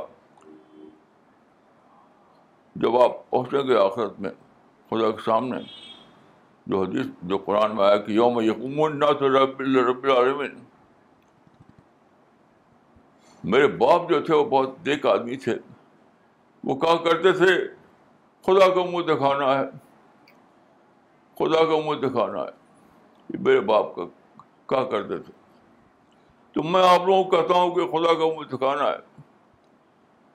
جب 2.83 2.97
آپ 3.03 3.13
پہنچیں 3.31 3.67
گے 3.69 3.77
آخرت 3.83 4.19
میں 4.21 4.31
خدا 4.91 5.11
کے 5.11 5.23
سامنے 5.25 5.59
جو 6.73 6.83
حدیث 6.83 7.07
جو 7.31 7.39
قرآن 7.45 7.77
میں 7.77 7.85
آیا 7.85 7.97
کہ 8.09 8.13
یوم 8.13 8.41
یقوم 8.47 8.81
میرے 13.53 13.67
باپ 13.83 14.09
جو 14.11 14.21
تھے 14.27 14.35
وہ 14.35 14.45
بہت 14.51 14.71
دیکھ 14.87 15.07
آدمی 15.07 15.37
تھے 15.45 15.55
وہ 16.69 16.75
کہا 16.81 16.97
کرتے 17.09 17.33
تھے 17.39 17.57
خدا 18.47 18.69
کا 18.75 18.85
منہ 18.91 19.05
دکھانا 19.15 19.55
ہے 19.59 19.65
خدا 21.39 21.65
کا 21.71 21.81
منہ 21.87 22.01
دکھانا 22.07 22.43
ہے 22.43 23.39
میرے 23.45 23.61
باپ 23.73 23.95
کا 23.97 24.05
کہا 24.69 24.85
کرتے 24.91 25.19
تھے 25.23 25.36
تو 26.57 26.63
میں 26.63 26.81
آپ 26.89 27.01
لوگوں 27.07 27.25
کو 27.25 27.31
کہتا 27.31 27.55
ہوں 27.55 27.71
کہ 27.75 27.87
خدا 27.87 28.13
کا 28.19 28.27
منہ 28.37 28.47
دکھانا 28.51 28.85
ہے 28.89 28.93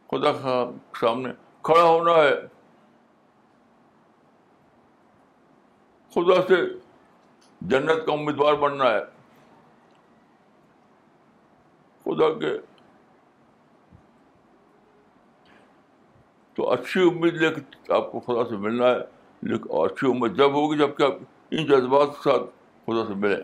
خدا 0.10 0.32
کا 0.42 0.52
سامنے 1.00 1.30
کھڑا 1.70 1.84
ہونا 1.84 2.12
ہے 2.16 2.34
خدا 6.16 6.36
سے 6.48 6.60
جنت 7.72 8.06
کا 8.06 8.14
امیدوار 8.14 8.54
بننا 8.66 8.90
ہے 8.92 9.00
خدا 12.06 12.30
کے 12.42 12.52
تو 16.58 16.70
اچھی 16.74 17.08
امید 17.10 17.42
لے 17.42 17.50
کے 17.56 17.62
آپ 18.02 18.12
کو 18.12 18.20
خدا 18.28 18.44
سے 18.50 18.58
ملنا 18.68 18.90
ہے 18.92 19.00
لیکن 19.52 19.78
اچھی 19.84 20.10
امید 20.12 20.36
جب 20.44 20.54
ہوگی 20.60 20.78
جب 20.78 20.96
کہ 20.98 21.04
آپ 21.04 21.14
ان 21.52 21.66
جذبات 21.72 22.10
کے 22.16 22.30
ساتھ 22.30 22.46
خدا 22.88 23.06
سے 23.08 23.14
ملیں 23.26 23.44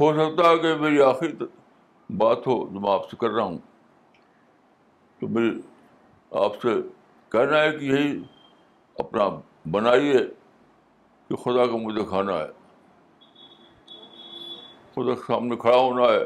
ہو 0.00 0.12
سکتا 0.12 0.48
ہے 0.50 0.56
کہ 0.62 0.74
میری 0.80 1.00
آخری 1.02 1.34
بات 2.18 2.46
ہو 2.46 2.56
جو 2.72 2.78
میں 2.80 2.90
آپ 2.92 3.08
سے 3.10 3.16
کر 3.20 3.30
رہا 3.34 3.42
ہوں 3.44 3.56
تو 5.20 5.28
میری 5.36 5.50
آپ 6.44 6.56
سے 6.62 6.74
کہنا 7.32 7.60
ہے 7.62 7.70
کہ 7.78 7.84
یہی 7.84 8.12
اپنا 9.04 9.28
بنائیے 9.76 10.18
کہ 11.28 11.36
خدا 11.44 11.66
کا 11.70 11.76
مجھے 11.86 12.04
کھانا 12.08 12.38
ہے 12.38 12.46
خدا 14.96 15.14
کے 15.14 15.20
سامنے 15.32 15.56
کھڑا 15.64 15.76
ہونا 15.76 16.12
ہے 16.12 16.22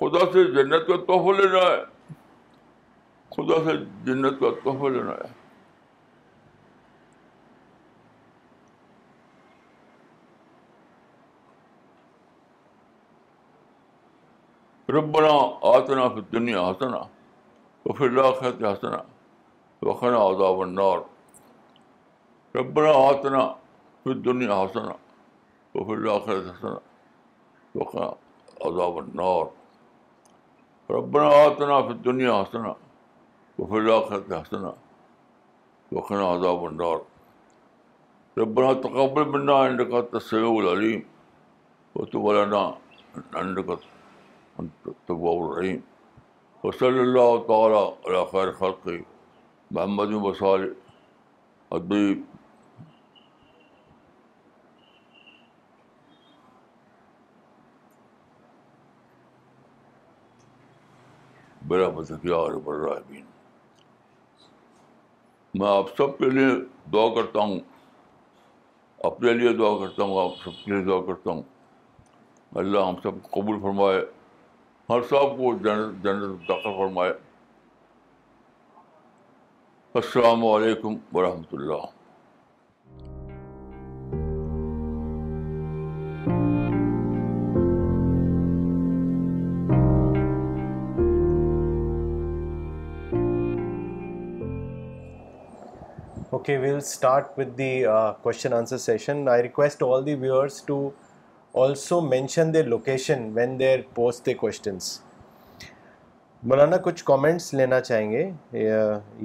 خدا 0.00 0.24
سے 0.32 0.44
جنت 0.54 0.86
کا 0.86 0.96
تحفہ 1.08 1.36
لینا 1.40 1.66
ہے 1.70 1.82
خدا 3.36 3.62
سے 3.64 3.76
جنت 4.06 4.40
کا 4.40 4.50
تحفہ 4.64 4.88
لینا 4.96 5.12
ہے 5.24 5.32
ربنا 14.92 15.30
آتنا 15.70 16.06
فی 16.08 16.20
دنیا 16.32 16.60
حسنا 16.70 16.98
الاخرت 17.88 18.62
حسنا 18.64 19.00
وقنا 19.86 20.20
عذاب 20.28 20.60
النار 20.60 20.98
ربنا 22.56 22.90
آتنا 23.08 23.42
فی 24.04 24.12
فی 24.12 24.14
دنیا 24.28 24.32
دنیا 24.32 24.62
حسنا 24.62 24.92
حسنا 24.92 24.94
حسنا 24.94 26.14
حسنا 26.14 26.14
الاخرت 26.14 26.46
الاخرت 26.46 27.76
وقنا 27.80 28.06
وقنا 28.06 28.06
عذاب 28.06 28.70
عذاب 28.70 28.96
النار 29.02 29.42
النار 29.42 30.96
ربنا 30.96 31.28
ربنا 38.38 38.66
آتنا 38.70 38.74
تقبل 38.88 39.28
منا 39.38 39.60
السميع 39.66 40.50
العليم 40.56 41.00
وتب 41.94 42.26
آدار 42.30 43.34
بنڈا 43.34 43.74
الرحیم 44.60 45.78
وصلی 46.64 46.98
اللہ 47.00 47.36
تعالیٰ 47.46 47.84
علی 48.06 48.22
خیر 48.30 48.50
خلق 48.58 48.88
محمد 49.70 50.12
وسال 50.22 50.64
ادیب 51.76 52.22
بلا 61.70 61.88
مذکیار 61.96 62.50
ہے 62.50 62.58
براہ 62.64 63.10
میں 65.58 65.68
آپ 65.68 65.88
سب 65.98 66.18
کے 66.18 66.30
لیے 66.30 66.46
دعا 66.92 67.08
کرتا 67.14 67.40
ہوں 67.40 67.58
اپنے 69.10 69.32
لیے 69.32 69.52
دعا 69.56 69.76
کرتا 69.78 70.02
ہوں 70.02 70.22
آپ 70.24 70.36
سب 70.44 70.64
کے 70.64 70.70
لیے 70.72 70.84
دعا 70.84 71.00
کرتا 71.06 71.30
ہوں 71.30 71.42
اللہ 72.62 72.86
ہم 72.88 72.94
سب 73.02 73.22
قبول 73.32 73.60
فرمائے 73.62 74.00
ہر 74.90 75.00
صاحب 75.08 75.30
کو 75.36 75.50
جنرل 75.64 75.90
جنرل 76.02 76.30
داخل 76.48 76.70
فرمایا 76.76 77.12
السلام 80.00 80.44
علیکم 80.46 80.94
ورحمۃ 81.16 81.52
اللہ 81.52 81.84
okay 96.30 96.56
we'll 96.58 96.76
start 96.76 97.38
with 97.38 97.56
the 97.58 97.70
question 98.22 98.52
answer 98.52 98.78
session 98.88 99.28
I 99.32 99.42
request 99.42 99.82
all 99.90 100.06
the 100.06 100.14
view 100.24 100.42
to 100.66 100.78
also 101.60 102.00
mention 102.00 102.52
the 102.54 102.62
location 102.62 103.22
when 103.34 103.58
they 103.60 103.72
post 103.94 104.26
the 104.26 104.32
questions 104.40 104.88
مولانا 106.48 106.76
کچھ 106.82 107.02
کامنٹس 107.04 107.52
لینا 107.60 107.78
چاہیں 107.80 108.10
گے 108.10 108.28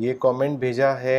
یہ 0.06 0.14
کامنٹ 0.22 0.58
بھیجا 0.60 0.92
ہے 1.00 1.18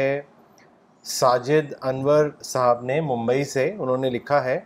ساجد 1.19 1.73
انور 1.91 2.31
صاحب 2.45 2.83
نے 2.85 3.01
ممبئی 3.11 3.45
سے 3.53 3.65
انہوں 3.79 3.97
نے 4.05 4.11
لکھا 4.11 4.43
ہے 4.45 4.59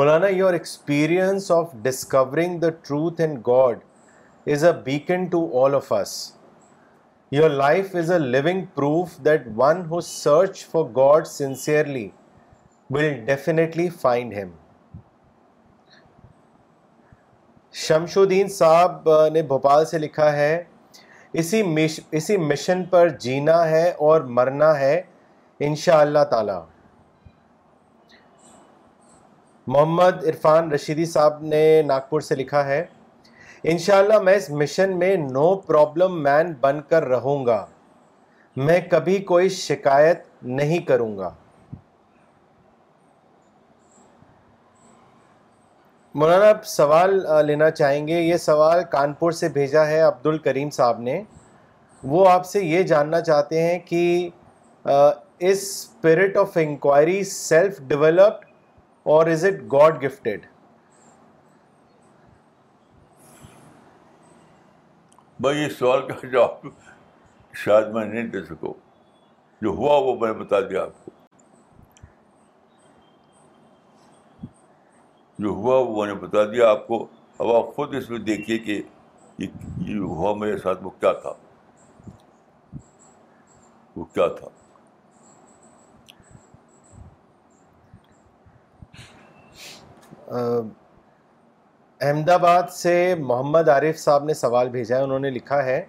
مولانا 0.00 0.26
your 0.36 0.52
experience 0.60 1.50
of 1.52 1.72
discovering 1.82 2.58
the 2.62 2.70
truth 2.86 3.20
and 3.20 3.38
God 3.46 3.78
is 4.52 4.64
a 4.64 4.72
beacon 4.84 5.24
to 5.32 5.42
all 5.64 5.74
of 5.82 5.92
us 6.00 6.14
your 7.40 7.50
life 7.64 7.94
is 8.02 8.12
a 8.12 8.18
living 8.18 8.64
proof 8.74 9.16
that 9.24 9.48
one 9.56 9.84
who 9.90 10.00
search 10.14 10.64
for 10.70 10.84
God 11.00 11.26
sincerely 11.36 12.08
will 12.94 13.08
definitely 13.24 13.88
find 14.00 14.34
him 14.34 14.48
Shamsuddin 18.18 18.48
صاحب 18.48 19.10
نے 19.32 19.40
بھوپال 19.50 19.84
سے 19.86 19.98
لکھا 19.98 20.30
ہے 20.32 20.56
اسی 21.40 21.62
مش 21.62 21.98
اسی 22.20 22.36
mission 22.44 22.84
پر 22.90 23.08
جینا 23.24 23.58
ہے 23.70 23.88
اور 24.08 24.20
مرنا 24.38 24.70
ہے 24.78 25.00
انشاء 25.68 25.98
اللہ 26.00 26.24
تعالی 26.30 26.52
محمد 29.66 30.24
عرفان 30.28 30.72
رشیدی 30.72 31.04
صاحب 31.06 31.42
نے 31.44 31.60
ناگپور 31.86 32.20
سے 32.30 32.34
لکھا 32.34 32.64
ہے 32.66 32.84
انشاءاللہ 33.72 34.12
اللہ 34.14 34.24
میں 34.30 34.34
اس 34.36 34.48
مشن 34.62 34.98
میں 34.98 35.14
نو 35.30 35.54
پرابلم 35.66 36.22
مین 36.22 36.52
بن 36.60 36.80
کر 36.88 37.04
رہوں 37.08 37.44
گا 37.46 37.64
میں 38.66 38.78
کبھی 38.90 39.18
کوئی 39.32 39.48
شکایت 39.60 40.22
نہیں 40.60 40.86
کروں 40.88 41.16
گا 41.18 41.30
مولانا 46.14 46.48
آپ 46.48 46.64
سوال 46.66 47.20
لینا 47.46 47.70
چاہیں 47.70 48.06
گے 48.08 48.20
یہ 48.20 48.36
سوال 48.42 48.82
کانپور 48.90 49.32
سے 49.40 49.48
بھیجا 49.56 49.86
ہے 49.86 50.00
عبد 50.00 50.26
الکریم 50.26 50.70
صاحب 50.76 51.00
نے 51.08 51.20
وہ 52.12 52.28
آپ 52.28 52.46
سے 52.46 52.62
یہ 52.64 52.82
جاننا 52.92 53.20
چاہتے 53.20 53.62
ہیں 53.62 53.78
کہ 53.88 54.06
اس 54.84 55.62
spirit 55.70 56.36
of 56.36 56.56
inquiry 56.62 57.22
self 57.30 57.78
developed 57.88 58.44
اور 59.14 59.26
از 59.32 59.44
اٹ 59.44 59.60
گاڈ 59.72 60.02
گفٹیڈ 60.04 60.46
بھائی 65.40 65.64
اس 65.64 65.76
سوال 65.78 66.06
کا 66.08 66.14
جو 66.32 66.42
آپ 66.44 66.60
شاید 67.64 67.86
میں 67.94 68.04
نہیں 68.06 68.26
دے 68.32 68.44
سکوں 68.46 68.72
جو 69.62 69.68
ہوا 69.76 69.96
وہ 70.04 70.18
میں 70.20 70.32
بتا 70.42 70.60
دیا 70.70 70.82
آپ 70.82 71.04
کو 71.04 71.10
جو 75.40 75.50
ہوا 75.56 75.74
وہ 75.96 76.04
نے 76.06 76.14
بتا 76.20 76.44
دیا 76.52 76.68
آپ 76.70 76.86
کو 76.86 77.06
اب 77.38 77.50
آپ 77.56 77.74
خود 77.74 77.94
اس 77.94 78.08
میں 78.10 78.18
دیکھیے 78.28 78.56
کہ 78.58 78.80
ہوا 79.98 80.34
میرے 80.38 80.56
ساتھ 80.62 80.78
وہ 80.84 80.90
وہ 83.96 84.04
کیا 84.12 84.26
کیا 84.26 84.26
تھا 84.38 84.48
تھا 84.48 84.52
احمد 92.06 92.28
آباد 92.30 92.68
سے 92.72 92.92
محمد 93.18 93.68
عارف 93.68 93.98
صاحب 94.00 94.24
نے 94.24 94.34
سوال 94.42 94.68
بھیجا 94.70 94.96
ہے 94.96 95.02
انہوں 95.02 95.18
نے 95.18 95.30
لکھا 95.30 95.64
ہے 95.64 95.80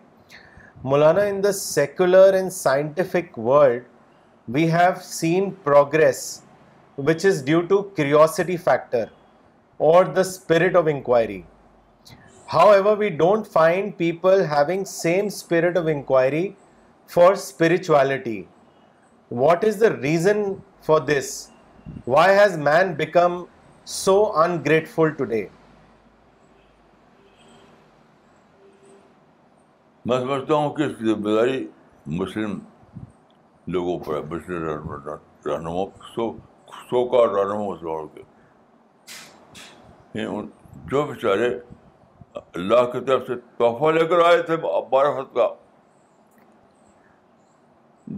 مولانا 0.92 1.22
in 1.32 1.44
the 1.44 1.52
secular 1.60 2.34
and 2.34 2.52
scientific 2.54 3.38
world 3.50 3.84
we 4.56 4.72
have 4.74 5.00
seen 5.04 5.50
progress 5.64 6.24
which 7.08 7.26
is 7.26 7.44
due 7.46 7.62
to 7.70 7.82
curiosity 7.98 8.58
factor 8.68 9.18
however 9.82 10.14
forty 13.52 14.12
what 19.32 19.66
is 19.66 19.82
the 19.82 20.32
far 20.86 21.00
why 22.08 22.38
has 22.40 22.58
man 22.58 22.94
become 22.98 23.44
so 23.92 24.16
ungrateful 24.66 25.10
today 25.26 25.46
میں 30.10 30.20
سمجھتا 30.20 30.54
ہوں 30.54 30.70
کہ 30.76 30.84
اس 30.84 30.92
کی 30.98 31.06
ذمہ 31.06 31.36
داری 31.40 31.66
مسلم 32.06 32.20
مسلم 32.22 32.60
لوگوں 33.74 33.98
پر 34.06 34.16
ہے 34.34 34.60
رہنما 34.66 34.98
رہنما 35.46 35.86
سو 36.16 36.32
سو 36.90 37.06
کا 37.12 38.16
کے 38.16 38.22
جو 40.16 41.02
بیچارے 41.08 41.50
اللہ 42.36 42.84
کی 42.92 43.00
طرف 43.08 43.28
سے 43.28 43.36
تحفہ 43.58 43.92
لے 43.94 44.06
کر 44.10 44.20
آئے 44.26 44.42
تھے 44.44 44.56
معرفت 44.92 45.34
کا 45.36 45.48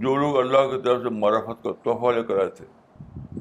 جو 0.04 0.16
لوگ 0.16 0.38
اللہ 0.40 0.68
کی 0.76 0.82
طرف 0.84 1.02
سے 1.04 1.10
معرفت 1.20 1.64
کا 1.64 1.72
تحفہ 1.84 2.12
لے 2.16 2.24
کر 2.28 2.38
آئے 2.40 2.50
تھے 2.58 2.66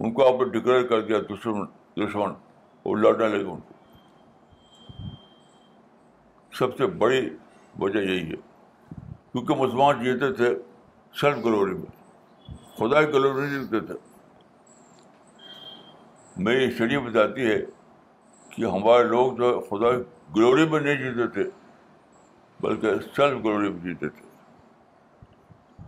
ان 0.00 0.12
کو 0.14 0.26
آپ 0.26 0.40
نے 0.42 0.48
ڈکلیئر 0.58 0.82
کر 0.86 1.00
دیا 1.06 1.18
دشمن 1.30 1.64
دشمن 2.04 2.32
اور 2.88 2.96
لڑنے 2.96 3.28
لگے 3.36 3.50
ان 3.50 3.60
کو 3.68 3.74
سب 6.58 6.76
سے 6.76 6.86
بڑی 7.02 7.28
وجہ 7.80 7.98
یہی 7.98 8.28
ہے 8.30 8.36
کیونکہ 9.32 9.54
مسلمان 9.54 10.02
جیتے 10.04 10.32
تھے 10.36 10.54
سیلف 11.20 11.44
گلوری 11.44 11.74
میں 11.74 12.56
خدا 12.78 13.00
گلوری 13.10 13.48
جیتے 13.50 13.80
تھے 13.86 13.94
میری 16.44 16.70
شریف 16.78 17.00
بتاتی 17.06 17.46
ہے 17.50 17.58
کہ 18.54 18.64
ہمارے 18.72 19.02
لوگ 19.08 19.32
جو 19.36 19.48
خدا 19.70 19.90
کی 19.96 20.02
گلوری 20.36 20.66
میں 20.70 20.80
نہیں 20.80 20.96
جیتے 21.02 21.26
تھے 21.34 21.42
بلکہ 22.60 22.98
سیلف 23.16 23.44
گلوری 23.44 23.68
میں 23.72 23.80
جیتے 23.84 24.08
تھے 24.16 24.28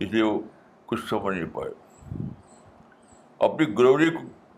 اس 0.05 0.11
لیے 0.13 0.23
وہ 0.23 0.39
کچھ 0.91 1.01
سمجھ 1.09 1.35
نہیں 1.37 1.49
پائے 1.55 1.71
اپنی 3.47 3.67
گلوری 3.79 4.09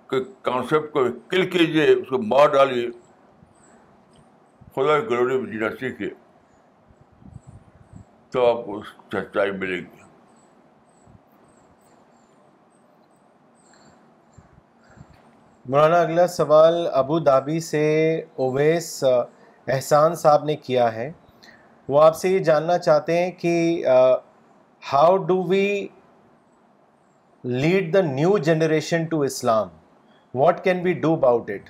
کے 0.10 0.24
کانسیپٹ 0.50 0.92
کو 0.94 1.04
کل 1.30 1.50
کیجیے 1.50 1.88
اس 1.94 2.08
کو 2.10 2.22
مار 2.34 2.48
ڈالیے 2.56 2.88
خدا 4.76 5.00
کی 5.00 5.06
گلوری 5.10 5.38
میں 5.42 5.52
جینا 5.52 5.70
سیکھیے 5.80 6.10
تو 8.32 8.46
آپ 8.50 8.66
کو 8.66 8.82
سچائی 9.14 9.52
ملے 9.52 9.78
گی 9.80 10.05
مولانا 15.74 16.00
اگلا 16.02 16.26
سوال 16.28 16.76
ابو 16.96 17.18
دھابی 17.26 17.60
سے 17.68 17.82
اویس 18.46 19.04
احسان 19.14 20.16
صاحب 20.16 20.44
نے 20.46 20.56
کیا 20.66 20.94
ہے 20.96 21.10
وہ 21.90 22.02
آپ 22.02 22.16
سے 22.18 22.30
یہ 22.30 22.40
جاننا 22.50 22.78
چاہتے 22.78 23.18
ہیں 23.18 23.32
کہ 23.40 23.54
how 24.92 25.16
do 25.32 25.42
we 25.50 25.66
lead 27.64 27.94
the 27.94 28.02
new 28.12 28.38
generation 28.52 29.06
to 29.14 29.22
Islam 29.32 29.70
what 30.44 30.64
can 30.64 30.84
be 30.84 30.94
do 31.06 31.14
about 31.14 31.50
it 31.56 31.70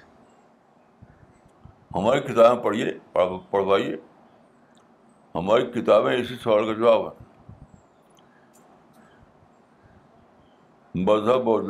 ہماری 1.96 2.20
کتابیں 2.34 2.64
پڑھیے 2.64 2.92
پڑھوائیے 3.50 3.96
ہماری 5.36 5.66
کتابیں 5.82 6.16
اسی 6.18 6.36
سوال 6.44 6.66
کا 6.68 6.80
جواب 6.80 7.08
ہے 7.08 7.24
مذہب 11.12 11.50
اور 11.50 11.64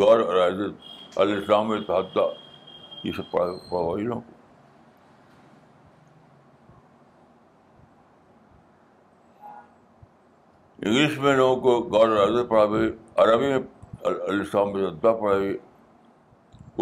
غور 0.00 0.18
الراض 0.20 0.60
علیہ 0.60 1.34
السلام 1.34 1.70
التحدہ 1.70 2.20
یہ 3.06 3.12
سب 3.16 3.30
پڑھوائی 3.30 4.04
لوگوں 4.04 4.20
کو 4.20 4.36
انگلش 10.86 11.18
میں 11.24 11.34
لوگوں 11.36 11.56
کو 11.62 11.96
غور 11.98 12.42
پڑھا 12.48 12.64
بھی 12.74 12.88
عربی 13.24 13.46
میں 13.52 13.58
السلام 14.04 14.74
السلام 14.74 15.20
پڑھائی 15.20 15.56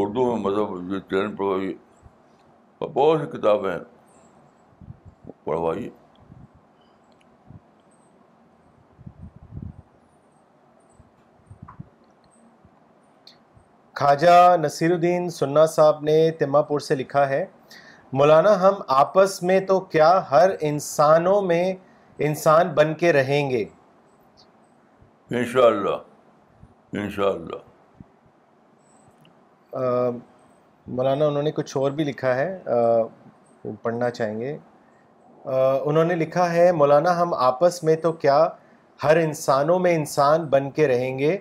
اردو 0.02 0.26
میں 0.30 0.36
مذہب 0.50 1.08
ٹرین 1.08 1.34
پڑھوائی 1.36 1.72
اور 2.78 2.88
بہت 2.92 3.20
سی 3.20 3.26
کتابیں 3.36 3.78
پڑھوائی 5.44 5.88
خواجہ 13.98 14.56
نصیر 14.60 14.90
الدین 14.92 15.28
سننا 15.30 15.64
صاحب 15.72 16.02
نے 16.04 16.12
تما 16.38 16.60
پور 16.68 16.80
سے 16.80 16.94
لکھا 16.94 17.28
ہے 17.28 17.44
مولانا 18.18 18.54
ہم 18.60 18.74
آپس 19.00 19.42
میں 19.42 19.58
تو 19.68 19.78
کیا 19.94 20.08
ہر 20.30 20.50
انسانوں 20.68 21.40
میں 21.48 21.64
انسان 22.28 22.68
بن 22.74 22.94
کے 23.00 23.12
رہیں 23.12 23.50
گے 23.50 23.64
انشاءاللہ 25.30 25.96
انشاءاللہ 27.02 27.56
انشاء 29.72 30.10
مولانا 30.96 31.26
انہوں 31.26 31.42
نے 31.42 31.50
کچھ 31.60 31.76
اور 31.76 31.90
بھی 31.98 32.04
لکھا 32.04 32.34
ہے 32.36 32.58
پڑھنا 33.82 34.10
چاہیں 34.10 34.40
گے 34.40 34.56
انہوں 35.44 36.04
نے 36.04 36.14
لکھا 36.14 36.52
ہے 36.52 36.70
مولانا 36.82 37.20
ہم 37.20 37.34
آپس 37.50 37.82
میں 37.84 37.96
تو 38.02 38.12
کیا 38.24 38.46
ہر 39.04 39.16
انسانوں 39.22 39.78
میں 39.86 39.94
انسان 39.94 40.44
بن 40.56 40.70
کے 40.80 40.88
رہیں 40.88 41.18
گے 41.18 41.36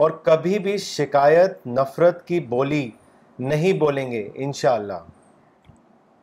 اور 0.00 0.10
کبھی 0.24 0.58
بھی 0.58 0.76
شکایت 0.82 1.66
نفرت 1.66 2.26
کی 2.26 2.40
بولی 2.54 2.88
نہیں 3.38 3.72
بولیں 3.78 4.10
گے 4.12 4.28
انشاءاللہ 4.44 4.98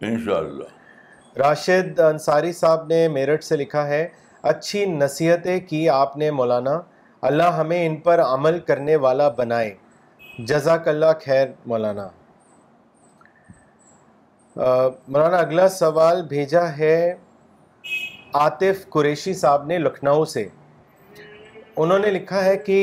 انشاءاللہ 0.10 0.64
راشد 1.40 2.00
انصاری 2.00 2.52
صاحب 2.54 2.88
نے 2.88 3.08
میرٹھ 3.08 3.44
سے 3.44 3.56
لکھا 3.58 3.88
ہے 3.88 4.08
اچھی 4.52 4.86
نصیحتیں 4.92 5.60
کی 5.70 5.88
آپ 5.90 6.16
نے 6.18 6.30
مولانا 6.32 6.80
اللہ 7.28 7.50
ہمیں 7.60 7.86
ان 7.86 7.96
پر 8.02 8.20
عمل 8.26 8.60
کرنے 8.68 8.96
والا 9.06 9.28
بنائے 9.38 9.74
جزاک 10.48 10.88
اللہ 10.88 11.12
خیر 11.26 11.48
مولانا 11.68 12.08
مولانا 14.58 15.38
اگلا 15.38 15.68
سوال 15.70 16.22
بھیجا 16.30 16.64
ہے 16.78 16.96
آتف 18.46 18.88
قریشی 18.94 19.34
صاحب 19.34 19.66
نے 19.66 19.78
لکھنؤ 19.80 20.24
سے 20.34 20.48
انہوں 21.76 22.00
نے 22.00 22.12
لکھا 22.12 22.44
ہے 22.46 22.58
کہ 22.66 22.82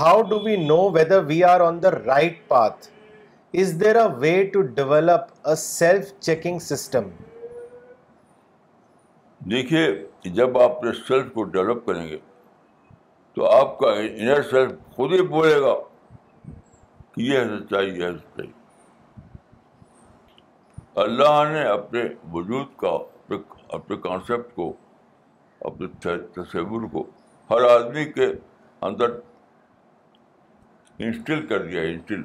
how 0.00 0.22
do 0.30 0.38
we 0.44 0.56
know 0.66 0.78
whether 0.94 1.22
we 1.26 1.42
are 1.44 1.60
on 1.66 1.82
the 1.82 1.90
right 1.92 2.36
path 2.48 2.86
is 3.60 3.72
there 3.80 3.96
a 3.96 4.02
way 4.20 4.32
to 4.52 4.62
develop 4.78 5.48
a 5.48 5.54
self 5.62 6.12
checking 6.20 6.58
system 6.64 7.08
دیکھیے 9.50 9.86
جب 10.34 10.58
آپ 10.58 10.84
سیلف 11.06 11.32
کو 11.34 11.42
ڈیولپ 11.54 11.84
کریں 11.86 12.06
گے 12.08 12.18
تو 13.34 13.46
آپ 13.50 13.78
کا 13.78 13.92
انر 14.02 14.42
سیلف 14.50 14.72
خود 14.96 15.12
ہی 15.12 15.22
بولے 15.26 15.60
گا 15.60 15.74
کہ 17.14 17.20
یہ 17.22 17.56
سچائی 17.58 18.02
اللہ 21.04 21.42
نے 21.52 21.62
اپنے 21.68 22.02
وجود 22.32 22.66
کا 22.78 22.88
اپنے 22.98 23.36
اپنے 23.78 23.96
کانسیپٹ 24.08 24.54
کو 24.54 24.72
تصور 26.34 26.86
کو 26.92 27.04
ہر 27.50 27.64
آدمی 27.70 28.04
کے 28.12 28.26
اندر 28.88 29.10
انسٹل 31.06 31.44
کر 31.46 31.62
دیا 31.66 31.82
انسٹل 31.88 32.22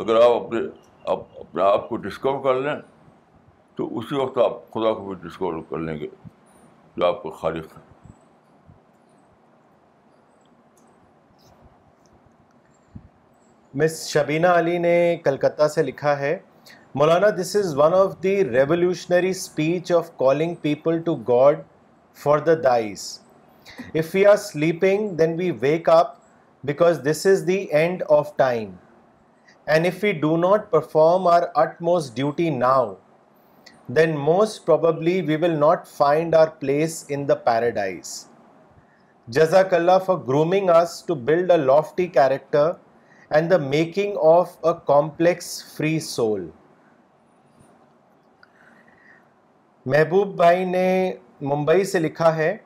اگر 0.00 0.16
آپ 0.22 0.30
اپنے 1.42 1.62
آپ 1.64 1.88
کو 1.88 1.96
ڈسکور 2.06 2.38
کر 2.44 2.60
لیں 2.62 2.74
تو 3.76 3.86
اسی 3.98 4.14
وقت 4.16 4.36
آپ 4.44 4.58
خدا 4.74 4.92
کو 4.94 5.04
بھی 5.06 5.14
ڈسکور 5.28 5.54
کر 5.70 5.78
لیں 5.86 5.96
گے 6.00 6.06
جو 6.96 7.06
آپ 7.06 7.22
کو 7.22 7.30
خالف 7.40 7.66
ہے 7.76 7.80
مس 13.82 13.98
شبینہ 14.12 14.46
علی 14.58 14.76
نے 14.78 14.94
کلکتہ 15.24 15.68
سے 15.74 15.82
لکھا 15.82 16.18
ہے 16.18 16.36
مولانا 16.94 17.28
this 17.40 17.54
is 17.62 17.74
one 17.78 17.94
of 18.00 18.16
the 18.22 18.36
revolutionary 18.50 19.30
speech 19.38 19.92
of 20.02 20.10
calling 20.18 20.54
people 20.62 21.00
to 21.06 21.14
God 21.28 21.60
for 22.22 22.38
the 22.46 22.54
days 22.64 23.08
if 24.00 24.14
you 24.16 24.30
are 24.30 24.36
sleeping 24.36 25.08
then 25.18 25.34
we 25.38 25.50
wake 25.60 25.88
up 25.88 26.12
because 26.66 27.00
this 27.10 27.26
is 27.26 27.44
the 27.46 27.56
end 27.82 28.02
of 28.18 28.34
time 28.36 28.70
and 29.74 29.86
if 29.86 30.04
you 30.04 30.12
do 30.20 30.36
not 30.36 30.70
perform 30.70 31.26
our 31.28 31.42
utmost 31.88 32.14
duty 32.16 32.48
now 32.56 32.92
then 33.96 34.16
most 34.24 34.64
probably 34.66 35.20
we 35.26 35.36
will 35.42 35.58
not 35.60 35.86
find 35.96 36.34
our 36.34 36.48
place 36.60 37.04
in 37.08 37.28
the 37.28 37.34
paradise 37.48 38.12
جزاک 39.36 39.74
اللہ 39.74 39.98
for 40.06 40.16
grooming 40.28 40.70
us 40.74 41.02
to 41.06 41.14
build 41.28 41.50
a 41.50 41.56
lofty 41.56 42.06
character 42.18 42.70
and 43.30 43.50
the 43.50 43.56
making 43.68 44.16
of 44.30 44.56
a 44.66 44.72
complex 44.86 45.62
free 45.76 45.98
soul 46.10 46.48
Mahboob 49.92 50.34
بھائی 50.36 50.64
نے 50.64 50.86
ممبئی 51.50 51.84
سے 51.90 51.98
لکھا 51.98 52.34
ہے 52.36 52.56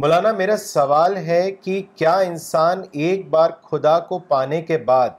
مولانا 0.00 0.30
میرا 0.32 0.56
سوال 0.56 1.16
ہے 1.26 1.40
کہ 1.64 1.80
کیا 1.96 2.12
انسان 2.28 2.82
ایک 3.06 3.28
بار 3.30 3.50
خدا 3.70 3.98
کو 4.12 4.18
پانے 4.30 4.60
کے 4.70 4.76
بعد 4.90 5.10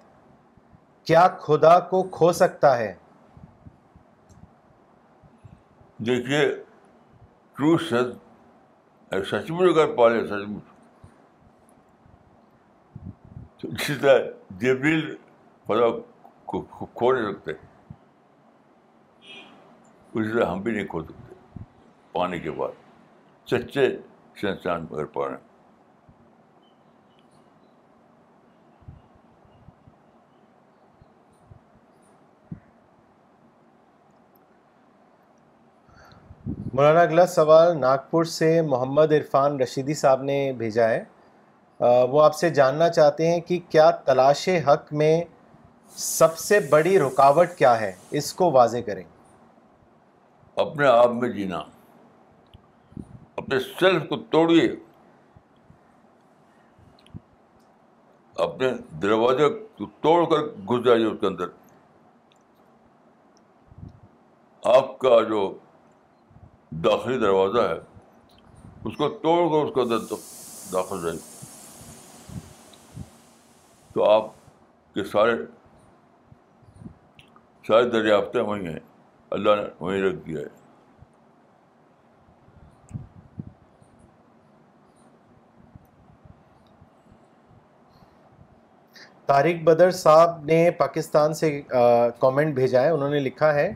کیا 1.07 1.25
خدا 1.41 1.73
کو 1.91 2.01
کھو 2.15 2.31
سکتا 2.39 2.77
ہے 2.77 2.93
دیکھیے 6.07 6.39
true 7.57 7.77
such 7.91 9.21
such 9.31 9.51
much 9.51 9.77
much 9.77 9.99
اگر 9.99 10.19
اسی 13.71 13.95
طرح 13.95 14.19
خدا 15.67 15.89
کو 16.51 16.61
کھو 16.71 17.11
نہیں 17.11 17.31
سکتے 17.33 17.51
اسی 20.13 20.31
طرح 20.37 20.45
ہم 20.51 20.61
بھی 20.61 20.71
نہیں 20.71 20.87
کھو 20.95 21.03
سکتے 21.03 21.59
پانے 22.13 22.39
کے 22.47 22.51
بعد 22.61 22.79
سچے 23.51 23.87
ہیں 24.43 25.27
مولانا 36.73 36.99
اگلا 37.01 37.25
سوال 37.27 37.75
ناگپور 37.79 38.23
سے 38.25 38.61
محمد 38.65 39.11
عرفان 39.13 39.59
رشیدی 39.61 39.93
صاحب 39.93 40.21
نے 40.23 40.37
بھیجا 40.57 40.87
ہے 40.89 41.03
وہ 42.11 42.21
آپ 42.23 42.35
سے 42.35 42.49
جاننا 42.55 42.87
چاہتے 42.89 43.27
ہیں 43.31 43.39
کہ 43.47 43.59
کیا 43.69 43.89
تلاش 44.05 44.47
حق 44.67 44.91
میں 45.01 45.13
سب 45.97 46.37
سے 46.37 46.59
بڑی 46.69 46.97
رکاوٹ 46.99 47.49
کیا 47.57 47.79
ہے 47.81 47.91
اس 48.19 48.33
کو 48.41 48.51
واضح 48.51 48.85
کریں 48.85 49.03
اپنے 50.65 50.85
آپ 50.87 51.11
میں 51.19 51.29
جینا 51.29 51.61
اپنے 53.41 53.59
سیلف 53.59 54.03
کو 54.09 54.15
توڑیے 54.31 54.65
اپنے 58.43 58.69
دروازے 59.01 59.47
کو 59.77 59.85
توڑ 60.01 60.19
کر 60.33 60.45
گھس 60.71 60.83
جائیے 60.85 61.05
اس 61.05 61.15
کے 61.21 61.27
اندر 61.27 61.49
آپ 64.75 64.97
کا 64.99 65.19
جو 65.29 65.39
داخلی 66.89 67.17
دروازہ 67.25 67.67
ہے 67.71 67.79
اس 67.79 68.97
کو 68.97 69.09
توڑ 69.23 69.39
کر 69.49 69.65
اس 69.65 69.73
کے 69.75 69.81
اندر 69.87 70.05
داخل 70.73 71.01
جائیے 71.05 72.39
تو 73.93 74.09
آپ 74.09 74.29
کے 74.93 75.03
سارے 75.17 75.35
سارے 77.67 77.89
دریافتیں 77.99 78.41
وہیں 78.41 78.67
ہیں 78.67 78.79
اللہ 79.39 79.61
نے 79.61 79.67
وہیں 79.79 80.01
رکھ 80.09 80.25
دیا 80.27 80.39
ہے 80.39 80.59
طارق 89.31 89.59
بدر 89.65 89.91
صاحب 89.97 90.43
نے 90.45 90.55
پاکستان 90.77 91.33
سے 91.41 91.49
کومنٹ 92.19 92.53
بھیجا 92.55 92.81
ہے 92.83 92.89
انہوں 92.95 93.09
نے 93.09 93.19
لکھا 93.27 93.53
ہے 93.53 93.67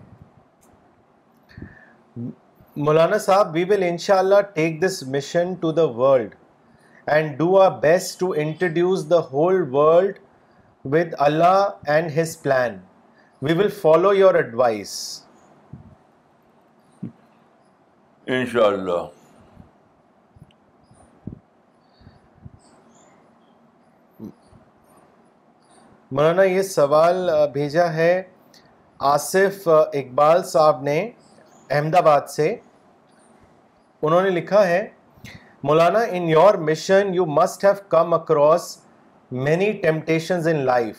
مولانا 2.87 3.17
صاحب 3.27 3.53
we 3.55 3.63
will 3.69 3.83
take 4.55 4.81
this 4.81 5.01
mission 5.15 5.53
to 5.61 5.71
the 5.79 5.83
world 5.99 6.33
and 7.15 7.37
do 7.37 7.57
our 7.61 7.71
best 7.87 8.19
to 8.19 8.31
introduce 8.45 9.09
the 9.09 9.19
whole 9.31 9.63
world 9.75 10.17
with 10.93 11.13
Allah 11.27 11.63
and 11.95 12.17
his 12.19 12.37
plan 12.41 12.77
we 13.41 13.53
will 13.61 13.69
follow 13.81 14.13
your 14.13 14.35
advice 14.43 14.95
ان 17.03 18.45
شاء 18.53 18.65
اللہ 18.67 19.07
مولانا 26.13 26.43
یہ 26.43 26.61
سوال 26.61 27.29
بھیجا 27.53 27.85
ہے 27.93 28.11
آصف 29.11 29.67
اقبال 29.69 30.43
صاحب 30.47 30.81
نے 30.83 30.97
احمد 31.69 31.95
آباد 31.95 32.27
سے 32.29 32.53
انہوں 34.01 34.21
نے 34.21 34.29
لکھا 34.29 34.65
ہے 34.67 34.85
مولانا 35.69 35.99
in 36.17 36.27
your 36.29 36.55
mission 36.69 37.13
you 37.13 37.25
must 37.39 37.63
have 37.65 37.73
come 37.95 38.13
across 38.13 38.67
many 39.47 39.71
temptations 39.81 40.47
in 40.47 40.63
life 40.65 40.97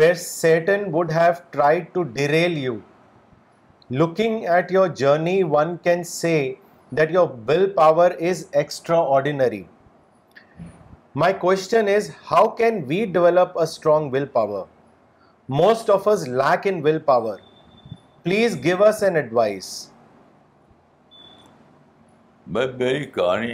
where 0.00 0.14
Satan 0.26 0.84
would 0.94 1.12
have 1.16 1.32
tried 1.50 1.86
to 1.94 2.02
derail 2.20 2.58
you 2.64 2.74
looking 3.90 4.44
at 4.48 4.72
your 4.72 4.88
journey 5.02 5.40
one 5.52 5.76
can 5.84 6.04
say 6.12 6.36
that 6.96 7.12
your 7.14 7.28
willpower 7.76 8.10
is 8.30 8.44
extraordinary 9.14 9.62
my 11.20 11.32
question 11.40 11.88
is 11.94 12.08
how 12.30 12.46
can 12.56 12.80
we 12.88 13.04
develop 13.12 13.56
a 13.58 13.62
strong 13.62 14.12
willpower 14.32 14.62
most 15.56 15.90
of 15.90 16.06
us 16.08 16.26
lack 16.28 16.66
in 16.66 16.80
willpower 17.08 17.38
please 18.24 18.56
give 18.64 18.84
us 18.84 19.02
an 19.04 19.16
advice 19.16 19.68
میں 22.54 22.66
میری 22.78 23.04
کہانی 23.16 23.52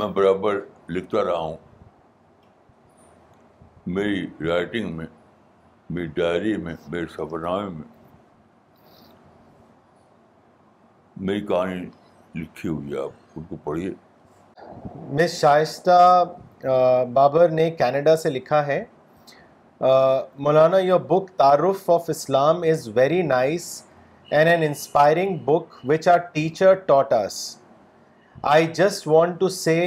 میں 0.00 0.06
برابر 0.16 0.60
لکھتا 0.98 1.24
رہا 1.24 1.38
ہوں 1.40 1.56
میری 3.98 4.26
writing 4.48 4.96
میں 4.96 5.06
میری 5.90 6.06
ڈائری 6.20 6.56
میں 6.62 6.74
میرے 6.92 7.06
سفرنامے 7.16 7.68
میں 7.68 7.88
میری 11.26 11.46
کہانی 11.52 11.84
لکھی 12.42 12.68
ہوئی 12.68 12.92
ہے 12.94 13.00
آپ 13.02 13.36
ان 13.38 13.44
کو 13.50 13.56
پڑھیے 13.64 13.90
میں 15.16 15.26
شائستہ 15.28 15.92
بابر 16.64 17.48
نے 17.52 17.70
کینیڈا 17.78 18.14
سے 18.16 18.30
لکھا 18.30 18.66
ہے 18.66 18.82
مولانا 20.44 20.78
یور 20.78 21.00
بک 21.08 21.30
تعارف 21.38 21.88
of 21.90 22.08
Islam 22.10 22.62
is 22.70 22.88
very 22.94 23.20
nice 23.22 23.64
and 24.30 24.48
an 24.48 24.62
inspiring 24.66 25.36
book 25.44 25.74
which 25.88 26.08
our 26.08 26.18
teacher 26.32 26.74
ٹاٹاس 26.86 27.34
I 28.54 28.66
just 28.74 29.06
want 29.08 29.38
to 29.40 29.48
say 29.48 29.78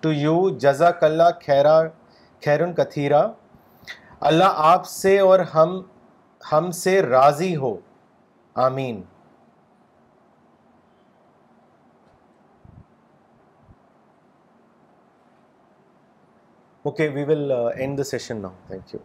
to 0.00 0.12
you 0.12 0.38
جزاک 0.60 1.02
اللہ 1.04 1.30
خیرا 1.46 1.80
خیرن 2.44 2.72
کتھیرا 2.74 3.26
اللہ 4.28 4.62
آپ 4.72 4.86
سے 4.86 5.18
اور 5.18 5.40
ہم 5.54 5.80
ہم 6.52 6.70
سے 6.82 7.00
راضی 7.02 7.54
ہو 7.56 7.76
آمین 8.64 9.00
Okay, 16.88 17.08
we 17.08 17.24
will 17.24 17.50
uh, 17.52 17.84
end 17.84 17.98
the 17.98 18.04
session 18.04 18.42
now. 18.42 18.54
Thank 18.68 18.92
you. 18.92 19.02